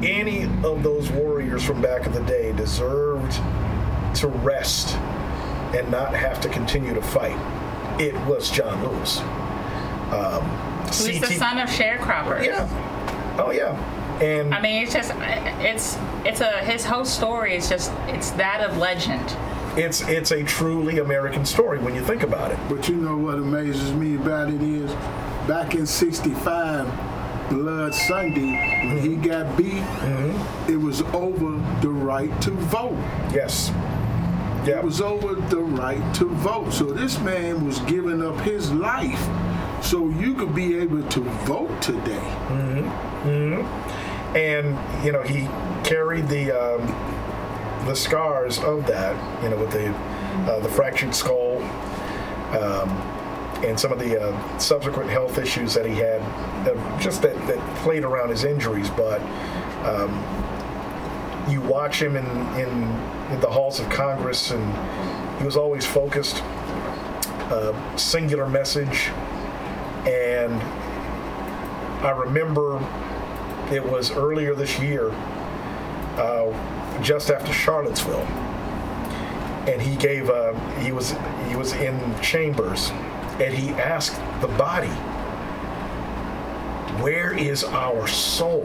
[0.04, 3.32] any of those warriors from back in the day deserved
[4.16, 4.94] to rest
[5.74, 7.38] and not have to continue to fight,
[7.98, 9.20] it was John Lewis.
[10.12, 12.46] Um, Who's the son of sharecroppers.
[12.46, 13.36] Yeah.
[13.38, 13.74] Oh yeah.
[14.22, 18.62] And I mean, it's just, it's, it's a, his whole story is just, it's that
[18.62, 19.36] of legend.
[19.76, 22.58] it's it's a truly American story when you think about it.
[22.68, 24.90] But you know what amazes me about it is,
[25.46, 29.22] back in '65, Blood Sunday, when he mm-hmm.
[29.22, 30.72] got beat, mm-hmm.
[30.72, 32.96] it was over the right to vote.
[33.32, 33.70] Yes.
[34.66, 34.78] Yeah.
[34.78, 36.72] It was over the right to vote.
[36.72, 39.28] So this man was giving up his life
[39.86, 42.26] so you could be able to vote today.
[42.48, 43.28] Mm-hmm.
[43.28, 44.36] Mm-hmm.
[44.36, 45.48] and you know he
[45.88, 46.82] carried the um,
[47.86, 49.88] the scars of that, you know, with the
[50.50, 51.62] uh, the fractured skull,
[52.52, 52.90] um,
[53.64, 56.20] and some of the uh, subsequent health issues that he had,
[56.68, 58.90] uh, just that that played around his injuries.
[58.90, 59.20] But
[59.84, 60.12] um,
[61.48, 62.26] you watch him in,
[62.58, 62.70] in
[63.32, 66.42] in the halls of Congress, and he was always focused,
[67.50, 69.10] uh, singular message,
[70.06, 70.62] and
[72.04, 72.76] I remember
[73.72, 78.26] it was earlier this year, uh, just after Charlottesville,
[79.66, 81.16] and he gave uh, he was
[81.48, 82.90] he was in chambers,
[83.40, 84.94] and he asked the body,
[87.02, 88.62] "Where is our soul?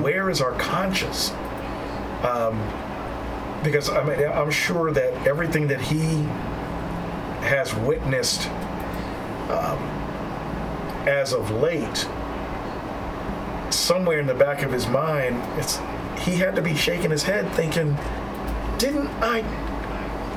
[0.00, 1.32] Where is our conscience?"
[2.22, 2.60] Um,
[3.64, 6.22] because I mean, I'm sure that everything that he
[7.42, 8.48] has witnessed
[9.50, 9.97] um,
[11.06, 12.06] as of late,
[13.70, 15.78] somewhere in the back of his mind, it's
[16.20, 17.96] he had to be shaking his head, thinking,
[18.78, 19.44] "Didn't I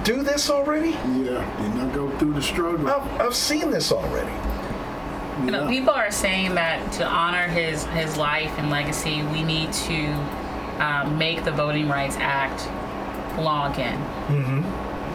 [0.04, 0.92] do this already?
[0.92, 2.88] Yeah, didn't I go through the struggle.
[2.88, 4.32] I've, I've seen this already."
[5.46, 9.74] You know, people are saying that to honor his his life and legacy, we need
[9.74, 10.06] to
[10.80, 12.68] um, make the Voting Rights Act
[13.40, 13.98] law again.
[14.28, 14.61] Mm-hmm.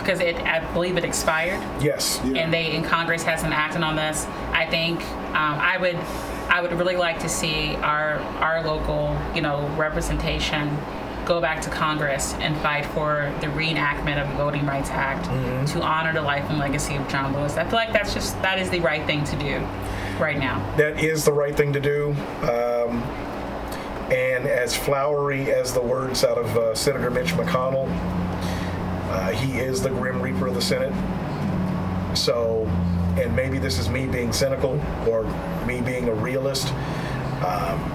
[0.06, 2.20] Because it, I believe it expired, Yes.
[2.24, 2.42] Yeah.
[2.42, 4.24] and they in Congress hasn't acted on this.
[4.52, 5.00] I think
[5.34, 5.96] um, I would
[6.48, 10.78] I would really like to see our our local you know representation
[11.24, 15.24] go back to Congress and fight for the reenactment of the Voting Rights Act
[15.72, 17.56] to honor the life and legacy of John Lewis.
[17.56, 19.58] I feel like that's just that is the right thing to do
[20.20, 20.64] right now.
[20.76, 22.12] that is the right thing to do.
[22.42, 23.02] Um,
[24.12, 27.88] and as flowery as the words out of uh, Senator Mitch McConnell,
[29.08, 30.92] uh, he is the Grim Reaper of the Senate.
[32.16, 32.66] So,
[33.16, 35.24] and maybe this is me being cynical or
[35.66, 36.72] me being a realist.
[37.44, 37.92] Um,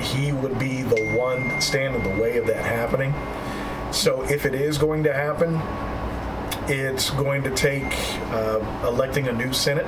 [0.00, 3.14] he would be the one that stand in the way of that happening.
[3.92, 5.60] So, if it is going to happen,
[6.68, 7.92] it's going to take
[8.32, 9.86] uh, electing a new Senate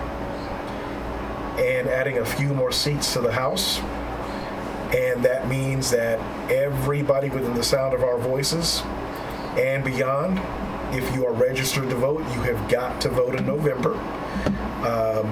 [1.59, 3.79] and adding a few more seats to the House.
[4.93, 6.19] And that means that
[6.51, 8.83] everybody within the sound of our voices
[9.57, 10.39] and beyond,
[10.93, 13.95] if you are registered to vote, you have got to vote in November.
[14.87, 15.27] Um,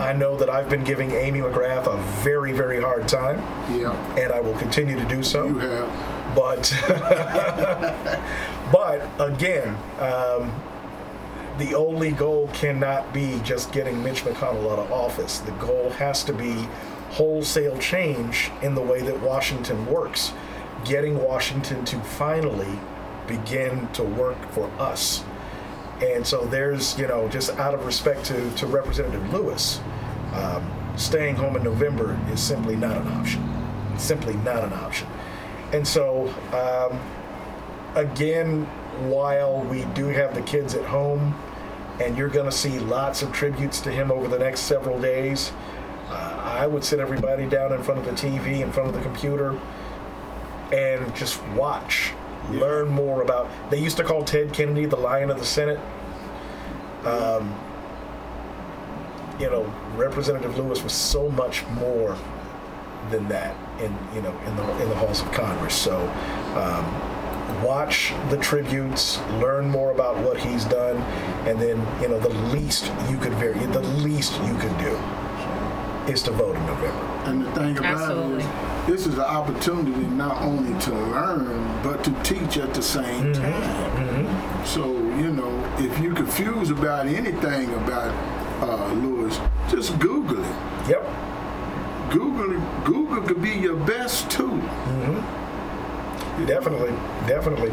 [0.00, 3.38] I know that I've been giving Amy McGrath a very, very hard time,
[3.78, 5.46] Yeah, and I will continue to do so.
[5.46, 6.34] You have.
[6.34, 6.72] but
[8.72, 9.68] but again
[10.00, 10.52] um,
[11.58, 15.38] the only goal cannot be just getting mitch mcconnell out of office.
[15.38, 16.66] The goal has to be
[17.10, 20.32] wholesale change in the way that washington works.
[20.84, 22.78] Getting washington to finally
[23.26, 25.24] begin to work for us.
[26.02, 29.80] And so there's you know just out of respect to, to representative lewis
[30.32, 33.48] um, staying home in november is simply not an option.
[33.98, 35.06] Simply not an option.
[35.72, 37.00] And so, um,
[37.94, 38.64] again,
[39.08, 41.34] while we do have the kids at home,
[42.00, 45.52] and you're going to see lots of tributes to him over the next several days,
[46.08, 49.00] uh, I would sit everybody down in front of the TV, in front of the
[49.00, 49.58] computer,
[50.72, 52.12] and just watch,
[52.50, 53.50] learn more about.
[53.70, 55.80] They used to call Ted Kennedy the Lion of the Senate.
[57.04, 57.54] Um,
[59.38, 59.64] you know,
[59.96, 62.16] Representative Lewis was so much more
[63.10, 65.74] than that in you know in the in the halls of Congress.
[65.74, 65.98] So
[66.56, 70.96] um, watch the tributes, learn more about what he's done,
[71.48, 74.98] and then you know the least you could vary the least you could do
[76.08, 77.04] is to vote in November.
[77.24, 78.44] And the thing about Absolutely.
[78.44, 82.82] it is, this is an opportunity not only to learn, but to teach at the
[82.82, 84.66] same time.
[84.66, 88.12] So, you know, if you're confused about anything about
[88.62, 89.38] uh, Lewis,
[89.70, 90.88] just Google it.
[90.88, 91.06] Yep.
[92.10, 92.60] Google.
[92.84, 94.60] Google could be your best tool.
[96.46, 96.90] Definitely,
[97.26, 97.72] definitely,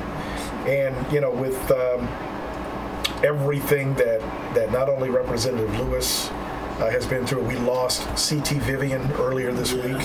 [0.67, 2.07] and you know, with um,
[3.23, 4.21] everything that
[4.53, 6.29] that not only Representative Lewis
[6.79, 8.59] uh, has been through, we lost C.T.
[8.59, 9.97] Vivian earlier this week,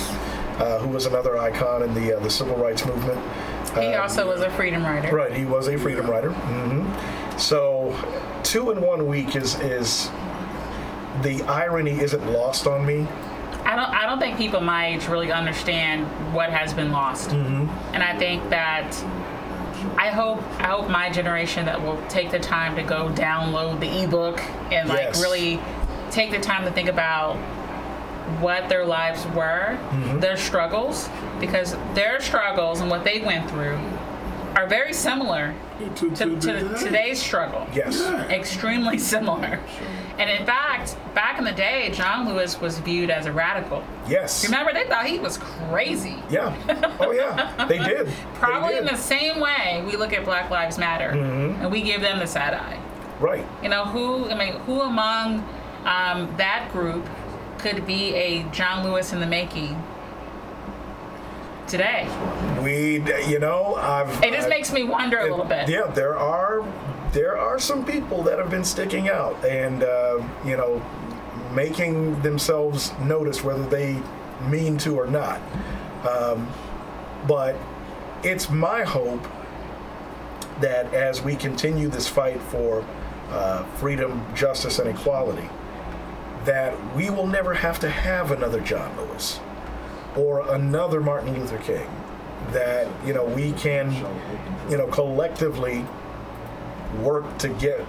[0.59, 3.21] uh, who was another icon in the uh, the civil rights movement.
[3.75, 5.15] He also was a freedom rider.
[5.15, 6.31] Right, he was a freedom rider.
[6.33, 7.95] hmm So,
[8.43, 10.09] two in one week is is
[11.23, 13.07] the irony isn't lost on me.
[13.65, 17.33] I don't I don't think people my age really understand what has been lost.
[17.33, 18.95] And I think that
[19.99, 24.05] I hope I hope my generation that will take the time to go download the
[24.05, 24.41] ebook
[24.73, 25.21] and like Yes.
[25.23, 25.61] really
[26.17, 27.37] take the time to think about
[28.41, 30.19] what their lives were, mm-hmm.
[30.19, 31.09] their struggles,
[31.39, 33.79] because their struggles and what they went through
[34.57, 35.55] are very similar
[35.97, 37.69] To, to, to today's struggle.
[37.75, 38.01] Yes.
[38.31, 39.61] Extremely similar.
[40.19, 43.85] And in fact, back in the day, John Lewis was viewed as a radical.
[44.09, 44.43] Yes.
[44.43, 46.17] Remember, they thought he was crazy.
[46.31, 46.57] Yeah.
[46.99, 47.67] Oh yeah.
[47.67, 48.07] They did.
[48.07, 51.61] They Probably in the same way we look at Black Lives Matter mm-hmm.
[51.61, 52.81] and we give them the side eye.
[53.21, 53.45] Right.
[53.63, 55.47] You know, who, I mean, who among
[55.87, 57.07] um, that group
[57.59, 59.83] could be a John Lewis in the making
[61.67, 62.07] today?
[62.63, 64.23] We, you know, I've.
[64.23, 65.69] It just I- makes me wonder a little bit.
[65.69, 66.65] Yeah, there are
[67.13, 70.83] there are some people that have been sticking out and uh, you know
[71.55, 74.03] making themselves noticed whether they
[74.49, 75.41] mean to or not.
[76.07, 76.49] Um,
[77.27, 77.57] but
[78.23, 79.27] it's my hope
[80.61, 82.85] that as we continue this fight for
[83.31, 85.49] uh, freedom, justice, and equality,
[86.47, 89.41] that we will never have to have another John Lewis
[90.17, 91.89] or another Martin Luther King.
[92.53, 93.93] That you know we can,
[94.71, 95.85] you know, collectively
[97.03, 97.81] work to get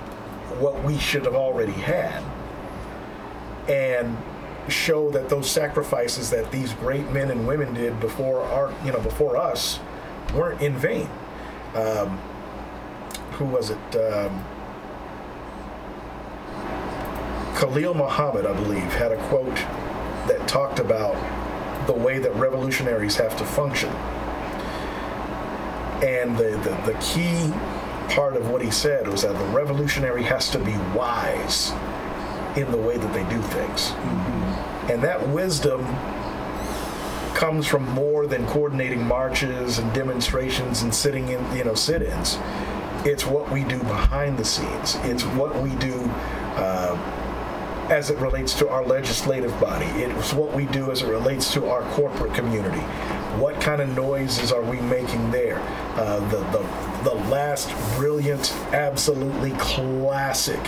[0.60, 2.24] what we should have already had
[3.70, 4.18] and
[4.70, 9.00] show that those sacrifices that these great men and women did before our you know
[9.00, 9.80] before us
[10.34, 11.10] weren't in vain
[11.76, 12.18] um,
[13.34, 14.44] who was it um,
[17.58, 19.56] Khalil Muhammad I believe had a quote
[20.28, 21.16] that talked about
[21.88, 23.90] the way that revolutionaries have to function
[26.04, 27.52] and the, the, the key
[28.14, 31.72] part of what he said was that the revolutionary has to be wise
[32.56, 33.92] in the way that they do things.
[34.92, 35.84] And that wisdom
[37.34, 42.38] comes from more than coordinating marches and demonstrations and sitting in, you know, sit-ins.
[43.06, 44.96] It's what we do behind the scenes.
[45.04, 46.04] It's what we do
[46.58, 47.17] uh,
[47.90, 49.86] as it relates to our legislative body.
[49.86, 52.84] It's what we do as it relates to our corporate community.
[53.40, 55.60] What kind of noises are we making there?
[55.96, 60.60] Uh, the, the, the last brilliant, absolutely classic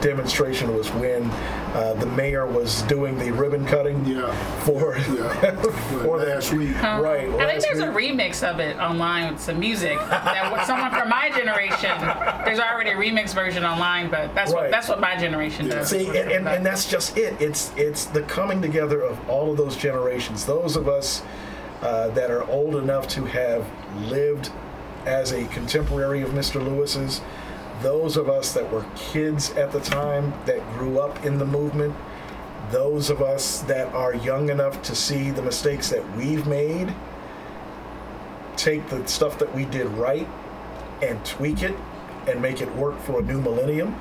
[0.00, 1.30] demonstration was when
[1.74, 4.32] uh, the mayor was doing the ribbon cutting Yeah.
[4.64, 5.54] for, Yeah.
[6.02, 6.74] for the- last week.
[6.82, 7.28] Right.
[7.28, 9.98] I think last there's a remix of it online with some music.
[9.98, 11.90] that someone from my generation,
[12.44, 14.62] there's already a remix version online, but that's Right.
[14.62, 15.76] what that's what my generation Yeah.
[15.76, 15.88] does.
[15.90, 17.40] See, and, and, and that's just it.
[17.40, 20.44] It's it's the coming together of all of those generations.
[20.46, 21.22] Those of us
[21.82, 23.66] uh, that are old enough to have
[24.08, 24.50] lived
[25.04, 26.64] as a contemporary of Mr.
[26.64, 27.20] Lewis's,
[27.82, 31.94] those of us that were kids at the time that grew up in the movement,
[32.70, 36.94] those of us that are young enough to see the mistakes that we've made,
[38.56, 40.28] take the stuff that we did right
[41.02, 41.74] and tweak it
[42.28, 43.94] and make it work for a new millennium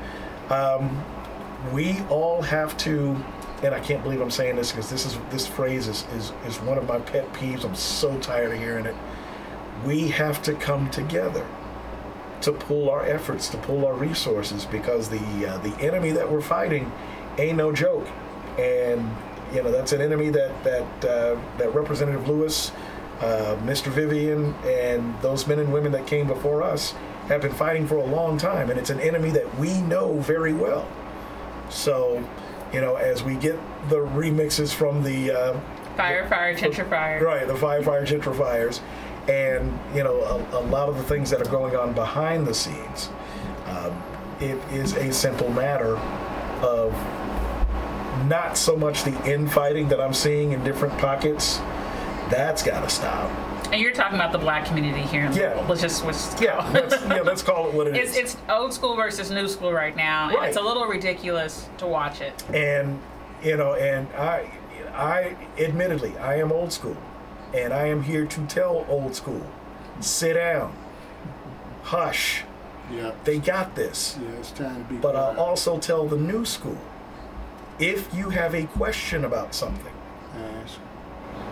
[1.72, 3.16] we all have to
[3.64, 6.60] and I can't believe I'm saying this because this is this phrase is, is is
[6.62, 7.64] one of my pet peeves.
[7.64, 8.96] I'm so tired of hearing it.
[9.86, 11.46] We have to come together
[12.42, 16.42] to pull our efforts, to pull our resources, because the uh, the enemy that we're
[16.42, 16.92] fighting
[17.38, 18.08] ain't no joke,
[18.58, 19.10] and
[19.54, 22.72] you know that's an enemy that that uh, that Representative Lewis,
[23.20, 23.88] uh, Mr.
[23.88, 26.94] Vivian, and those men and women that came before us
[27.28, 30.54] have been fighting for a long time, and it's an enemy that we know very
[30.54, 30.88] well.
[31.70, 32.28] So,
[32.74, 33.56] you know, as we get
[33.90, 35.60] the remixes from the uh,
[35.98, 37.22] Fire, fire, gentrifier.
[37.22, 38.80] right, the firefighter gentrifiers,
[39.30, 42.54] and you know, a, a lot of the things that are going on behind the
[42.54, 43.10] scenes,
[43.68, 44.02] um,
[44.40, 45.98] it is a simple matter
[46.62, 46.94] of
[48.28, 51.58] not so much the infighting that I'm seeing in different pockets.
[52.30, 53.30] That's got to stop.
[53.72, 55.54] And you're talking about the black community here in Yeah.
[55.54, 55.66] Louisville.
[55.70, 56.42] Let's just switch.
[56.42, 58.16] Yeah, let's, yeah, let's call it what it is.
[58.18, 60.50] It's, it's old school versus new school right now, and Right.
[60.50, 62.44] it's a little ridiculous to watch it.
[62.54, 63.00] and
[63.44, 64.52] you know and i
[64.94, 66.96] i admittedly i am old school
[67.56, 69.42] and i am here to tell old school
[70.00, 70.72] sit down
[71.82, 72.44] hush
[72.94, 73.14] Yeah.
[73.24, 74.98] they got this Yeah, it's time to be.
[74.98, 76.78] but i'll also tell the new school
[77.80, 79.94] if you have a question about something
[80.64, 80.78] Ask.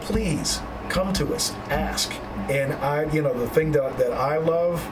[0.02, 0.60] please
[0.90, 2.14] come to us ask.
[2.50, 4.84] And i you know the thing that, that i love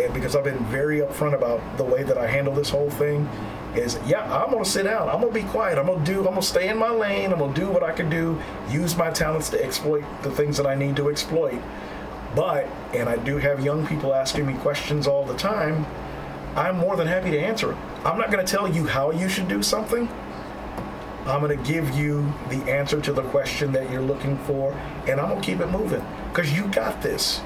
[0.00, 3.28] and because i've been very upfront about the way that i handle this whole thing
[3.74, 5.08] is yeah i'm gonna sit down.
[5.08, 5.78] I'm gonna be quiet.
[5.78, 7.32] I'm gonna do i'm gonna stay in my lane.
[7.32, 10.66] I'm gonna do what i can do use my talents to exploit the things that
[10.66, 11.60] i need to exploit.
[12.34, 15.86] But and i do have young people asking me questions all the time
[16.56, 17.74] i'm more than happy to answer
[18.04, 20.06] i'm not gonna tell you how you should do something
[21.26, 24.72] I'm going to give you the answer to the question that you're looking for,
[25.06, 27.40] and I'm going to keep it moving because you got this.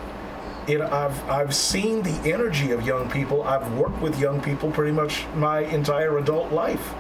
[0.66, 3.43] You know, I've I've seen the energy of young people.
[3.45, 6.95] I've worked with young people pretty much my entire adult life,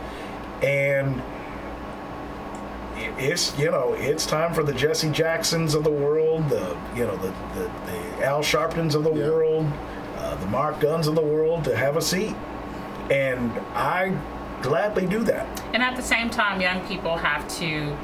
[0.62, 1.20] and
[3.18, 7.16] it's you know it's time for the Jesse Jacksons of the world, the you know
[7.16, 9.28] the the, the Al Sharptons of the Yeah.
[9.28, 9.66] world,
[10.18, 12.34] uh, the Mark Gunns of the world to have a seat,
[13.10, 14.12] and I
[14.62, 15.46] gladly do that.
[15.74, 17.96] And at the same time, young people have to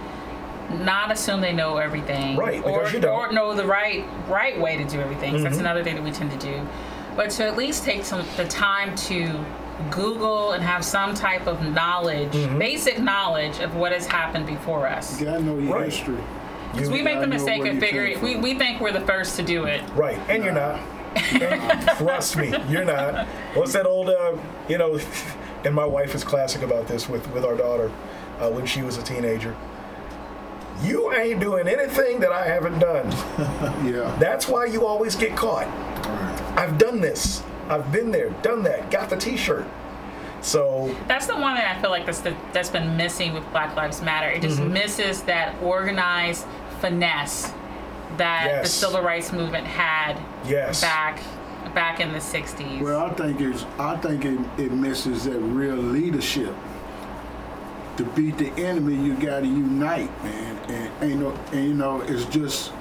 [0.85, 3.13] not assume they know everything, Right, Or, you don't.
[3.15, 5.33] or know the right right way to do everything.
[5.43, 5.61] That's Mm-hmm.
[5.61, 6.67] another thing that we tend to do.
[7.17, 9.45] But to at least take some the time to
[9.91, 12.59] Google and have some type of knowledge, Mm-hmm.
[12.59, 15.19] basic knowledge of what has happened before us.
[15.21, 15.87] You gotta know your Right.
[15.87, 16.23] history.
[16.75, 19.65] You- we make the mistake of figuring we, we think we're the first to do
[19.65, 19.83] it.
[19.95, 20.81] Right, and you're not.
[21.43, 23.27] And trust me, you're not.
[23.55, 24.33] What's that old, uh,
[24.69, 24.99] you know,
[25.65, 27.91] and my wife is classic about this with, with our daughter
[28.41, 29.57] uh, when she was a teenager.
[30.83, 33.11] You ain't doing anything that I haven't done.
[33.87, 34.15] Yeah.
[34.21, 35.67] That's why you always get caught.
[36.57, 37.43] I've done this.
[37.69, 39.65] I've been there, done that, got the t shirt.
[40.41, 43.77] So, That's the one that I feel like that's the, that's been missing with Black
[43.77, 44.29] Lives Matter.
[44.29, 44.73] It just Mm-hmm.
[44.73, 46.45] misses that organized
[46.81, 47.53] finesse
[48.19, 50.81] that the civil rights movement had yes.
[50.81, 51.21] back
[51.75, 52.81] back in the 60s.
[52.81, 56.55] Well, I think it's I think it, it misses that real leadership.
[57.99, 60.57] To beat the enemy, you gotta unite, man.
[60.71, 62.73] And ain't no, and you know, it's just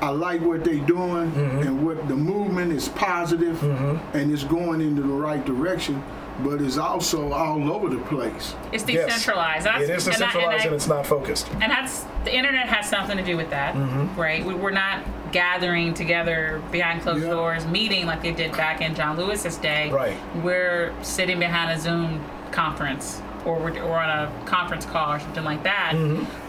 [0.00, 1.58] I like what they're doing mm-hmm.
[1.58, 4.16] and what the movement is positive mm-hmm.
[4.16, 6.02] and it's going into the right direction,
[6.40, 8.54] but it's also all over the place.
[8.72, 9.06] it's Yes.
[9.06, 9.66] decentralized.
[9.66, 11.48] That's, It is and I- and decentralized I- and it's not focused.
[11.60, 13.74] and that's the internet has something to do with that,
[14.16, 14.44] right?
[14.44, 15.00] We, we're not
[15.32, 17.30] gathering together behind closed Yeah.
[17.30, 19.90] doors, meeting like they did back in John Lewis's day.
[19.90, 20.16] Right.
[20.42, 25.44] We're sitting behind a Zoom conference, or we're, or on a conference call or something
[25.44, 25.92] like that.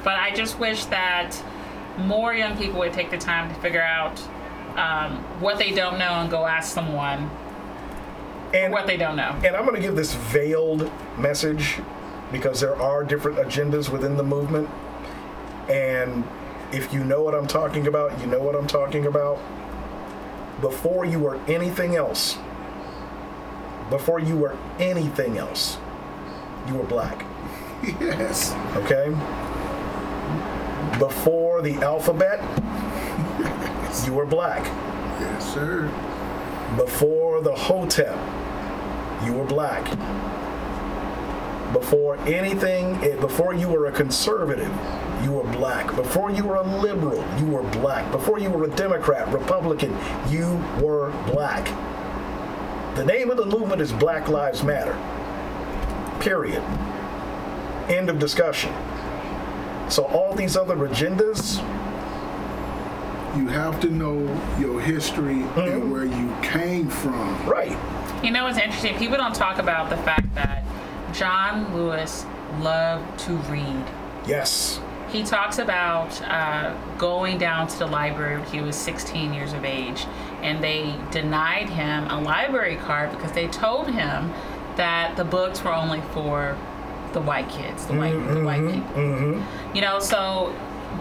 [0.04, 1.32] But I just wish that
[1.98, 4.22] more young people would take the time to figure out
[4.78, 7.30] um, what they don't know and go ask someone
[8.54, 9.36] And what they don't know.
[9.46, 11.80] And I'm going to give this veiled message
[12.32, 14.70] because there are different agendas within the movement.
[15.70, 16.24] And
[16.72, 19.40] if you know what I'm talking about, you know what I'm talking about.
[20.62, 22.38] Before you were anything else,
[23.90, 25.78] before you were anything else,
[26.68, 27.26] you were black.
[27.84, 28.52] Yes.
[28.76, 29.10] Okay?
[31.00, 32.40] Before the alphabet,
[34.06, 34.66] you were black.
[35.20, 35.88] Yes, sir.
[36.76, 38.18] Before the Hotep,
[39.24, 39.84] you were black.
[41.74, 44.72] Before anything, eh, before you were a conservative,
[45.24, 45.96] you were black.
[45.96, 48.12] Before you were a liberal, you were black.
[48.12, 49.96] Before you were a Democrat, Republican,
[50.30, 51.66] you were black.
[52.96, 54.98] The name of the movement is Black Lives Matter.
[56.20, 56.64] Period.
[57.88, 58.74] End of discussion.
[59.90, 61.64] So all these other agendas,
[63.38, 64.18] You have to know
[64.60, 67.46] your history and where you came from.
[67.48, 67.78] right?
[68.24, 68.98] You know what's interesting?
[68.98, 70.66] People don't talk about the fact that
[71.14, 72.26] John Lewis
[72.60, 73.86] loved to read.
[74.28, 74.82] Yes.
[75.10, 79.64] He talks about uh, going down to the library when he was 16 years of
[79.64, 80.06] age,
[80.42, 84.34] and they denied him a library card because they told him
[84.76, 86.58] that the books were only for
[87.14, 89.02] the white kids, the white, the white mm-hmm, people.
[89.02, 89.76] Mm-hmm, mm-hmm.
[89.76, 90.54] You know, so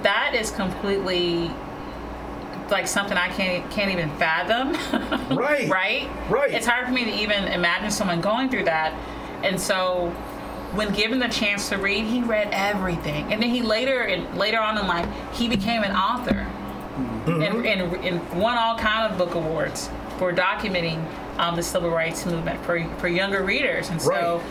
[0.02, 1.50] that is completely
[2.70, 4.76] like something I can't can't even fathom.
[5.28, 5.68] Right.
[5.68, 6.08] right?
[6.30, 6.50] Right.
[6.50, 8.92] It's hard for me to even imagine someone going through that.
[9.44, 10.08] And so
[10.72, 13.32] when given the chance to read, he read everything.
[13.32, 16.46] And then he later in, later on in life, he became an author.
[16.96, 17.42] Mm-hmm.
[17.42, 21.04] And, and, and won all kind of book awards for documenting
[21.38, 23.90] um, the civil rights movement for, for younger readers.
[23.90, 24.42] And so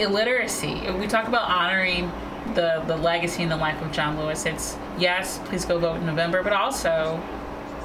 [0.00, 0.90] illiteracy.
[0.98, 2.10] We talk about honoring
[2.54, 4.46] the, the legacy and the life of John Lewis.
[4.46, 7.22] It's yes, please go vote in November, but also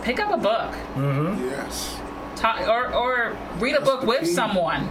[0.04, 0.72] pick up a book.
[0.96, 1.46] Mm-hmm.
[1.46, 1.98] Yes.
[2.36, 4.34] Talk, or, or read a book with key.
[4.34, 4.90] someone.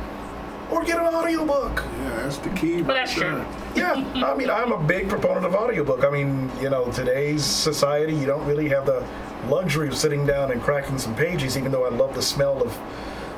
[0.70, 1.76] Or get an audiobook.
[1.76, 2.82] Yeah, that's the key.
[2.82, 3.44] But right that's true.
[3.74, 3.92] Yeah,
[4.26, 6.04] I mean, I'm a big proponent of audiobook.
[6.04, 9.06] I mean, you know, today's society, you don't really have the
[9.46, 12.78] luxury of sitting down and cracking some pages, even though I love the smell of,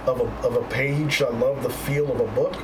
[0.09, 1.23] of, a, of a page.
[1.23, 2.57] I love the feel of a book.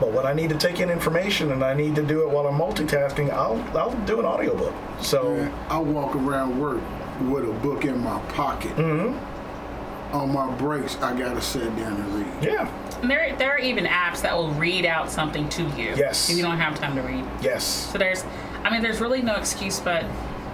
[0.00, 2.46] But when I need to take in information and I need to do it while
[2.46, 4.74] I'm multitasking, I'll, I'll do an audiobook.
[5.00, 6.80] So, Man, I walk around work
[7.22, 8.76] with a book in my pocket.
[8.76, 10.14] Mm-hmm.
[10.14, 12.44] On my breaks, I gotta sit down and read.
[12.44, 15.92] yeah, And there, there are even apps that will read out something to you.
[15.96, 16.30] Yes.
[16.30, 17.24] If you don't have time to read.
[17.42, 17.64] yes.
[17.64, 18.24] So there's,
[18.64, 20.04] I mean, there's really no excuse, but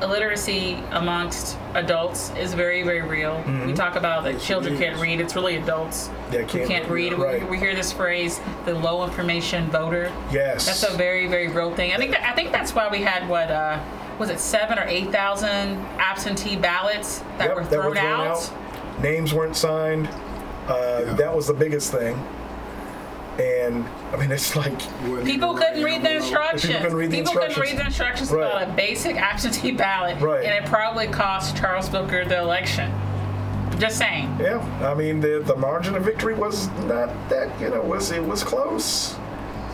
[0.02, 3.42] illiteracy amongst adults is very, very real.
[3.66, 5.20] We talk about that children it can't read.
[5.20, 7.18] It's really adults That who can't can't read, read.
[7.18, 7.48] We- right.
[7.50, 10.12] We, hear this phrase, the low information voter.
[10.30, 10.66] Yes.
[10.66, 11.92] That's a very, very real thing.
[11.92, 13.82] I think that, I think that's why we had what uh,
[14.18, 18.52] was it seven or eight thousand absentee ballots that Yep, were thrown, out.
[19.02, 20.08] Names weren't signed.
[20.68, 21.12] Uh, Yeah.
[21.14, 22.14] That was the biggest thing.
[23.38, 24.72] And I mean, it's like,
[25.08, 26.66] Wasn't People couldn't right read the instructions.
[26.66, 27.58] People couldn't read the People instructions.
[27.70, 28.46] read the instructions Right.
[28.46, 30.44] about a basic absentee ballot, Right.
[30.44, 32.92] and it probably cost Charles Booker the election.
[33.78, 34.36] Just saying.
[34.40, 34.60] yeah.
[34.88, 37.48] I mean, the the margin of victory was not that.
[37.60, 39.16] You know, was it was close.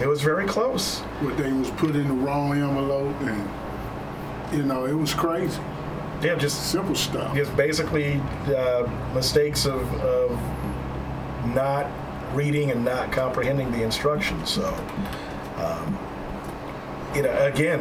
[0.00, 1.00] It was very close.
[1.20, 3.46] What they was put in the wrong envelope, and
[4.56, 5.60] you know, it was crazy.
[6.22, 7.34] Yeah, just Simple stuff.
[7.36, 8.20] just basically
[8.56, 10.30] uh, mistakes of, of
[11.54, 11.86] not
[12.34, 14.50] reading and not comprehending the instructions.
[14.50, 14.66] So,
[15.56, 15.98] um,
[17.14, 17.80] you know, again,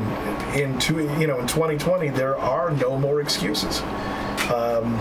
[0.55, 3.81] in two, you know, in 2020, there are no more excuses.
[4.51, 4.97] Um,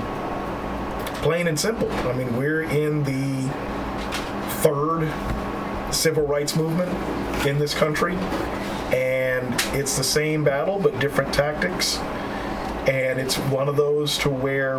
[1.23, 1.91] plain and simple.
[1.91, 3.49] I mean, we're in the
[4.63, 5.11] third
[5.93, 6.91] civil rights movement
[7.47, 8.15] in this country,
[8.95, 11.99] and it's the same battle but different tactics
[12.89, 14.79] and it's one of those to where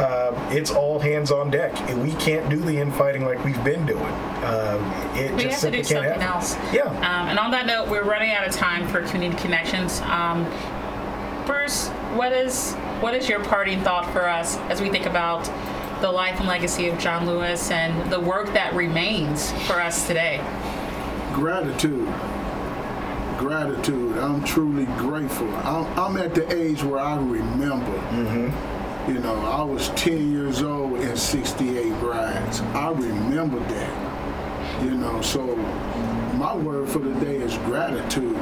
[0.00, 1.72] uh, it's all hands on deck.
[1.90, 4.02] And We can't do the infighting like we've been doing.
[4.02, 6.22] Uh, it We just have to do can't something happen.
[6.22, 6.56] else.
[6.72, 6.84] Yeah.
[6.86, 10.00] Um, and on that note, we're running out of time for community connections.
[10.02, 10.44] Um,
[11.46, 15.44] Bruce, what is what is your parting thought for us as we think about
[16.00, 20.40] the life and legacy of John Lewis and the work that remains for us today?
[21.32, 22.06] Gratitude.
[23.38, 24.16] Gratitude.
[24.18, 25.48] I'm truly grateful.
[25.56, 27.90] I'm, I'm at the age where I remember.
[29.08, 32.60] You know, I was 10 years old in 68 rides.
[32.60, 34.82] I remember that.
[34.84, 35.56] You know, so
[36.36, 38.36] my word for the day is gratitude.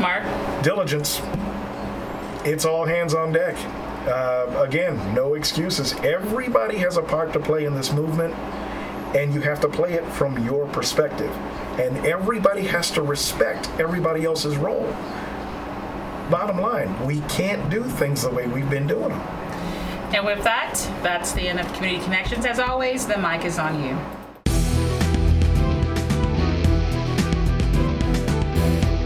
[0.00, 0.24] Mark?
[0.62, 1.20] Diligence.
[2.44, 3.56] It's all hands on deck.
[4.06, 5.92] Uh, again, no excuses.
[6.04, 8.32] Everybody has a part to play in this movement,
[9.16, 11.30] and you have to play it from your perspective.
[11.80, 14.86] And everybody has to respect everybody else's role.
[16.30, 19.20] Bottom line, we can't do things the way we've been doing them.
[20.14, 22.46] And with that, that's the end of Community Connections.
[22.46, 23.98] As always, the mic is on you.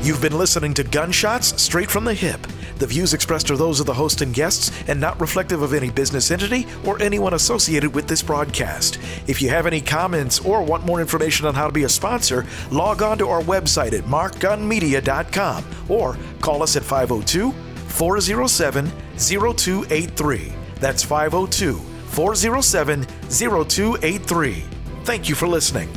[0.03, 2.47] You've been listening to Gunshots Straight from the Hip.
[2.85, 5.89] The views expressed are those of the host and guests and not reflective of any
[5.89, 8.99] business entity or anyone associated with this broadcast.
[9.27, 12.45] If you have any comments or want more information on how to be a sponsor,
[12.71, 17.53] log on to our website at markgunmedia.com or call us at 502
[17.89, 20.53] 407 0283.
[20.75, 24.65] That's 502 407 0283.
[25.05, 25.89] Thank you for listening.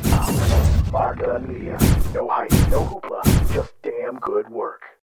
[0.93, 1.77] Mark Gunn Media.
[2.13, 4.86] No hype, no hoopla, just damn good work.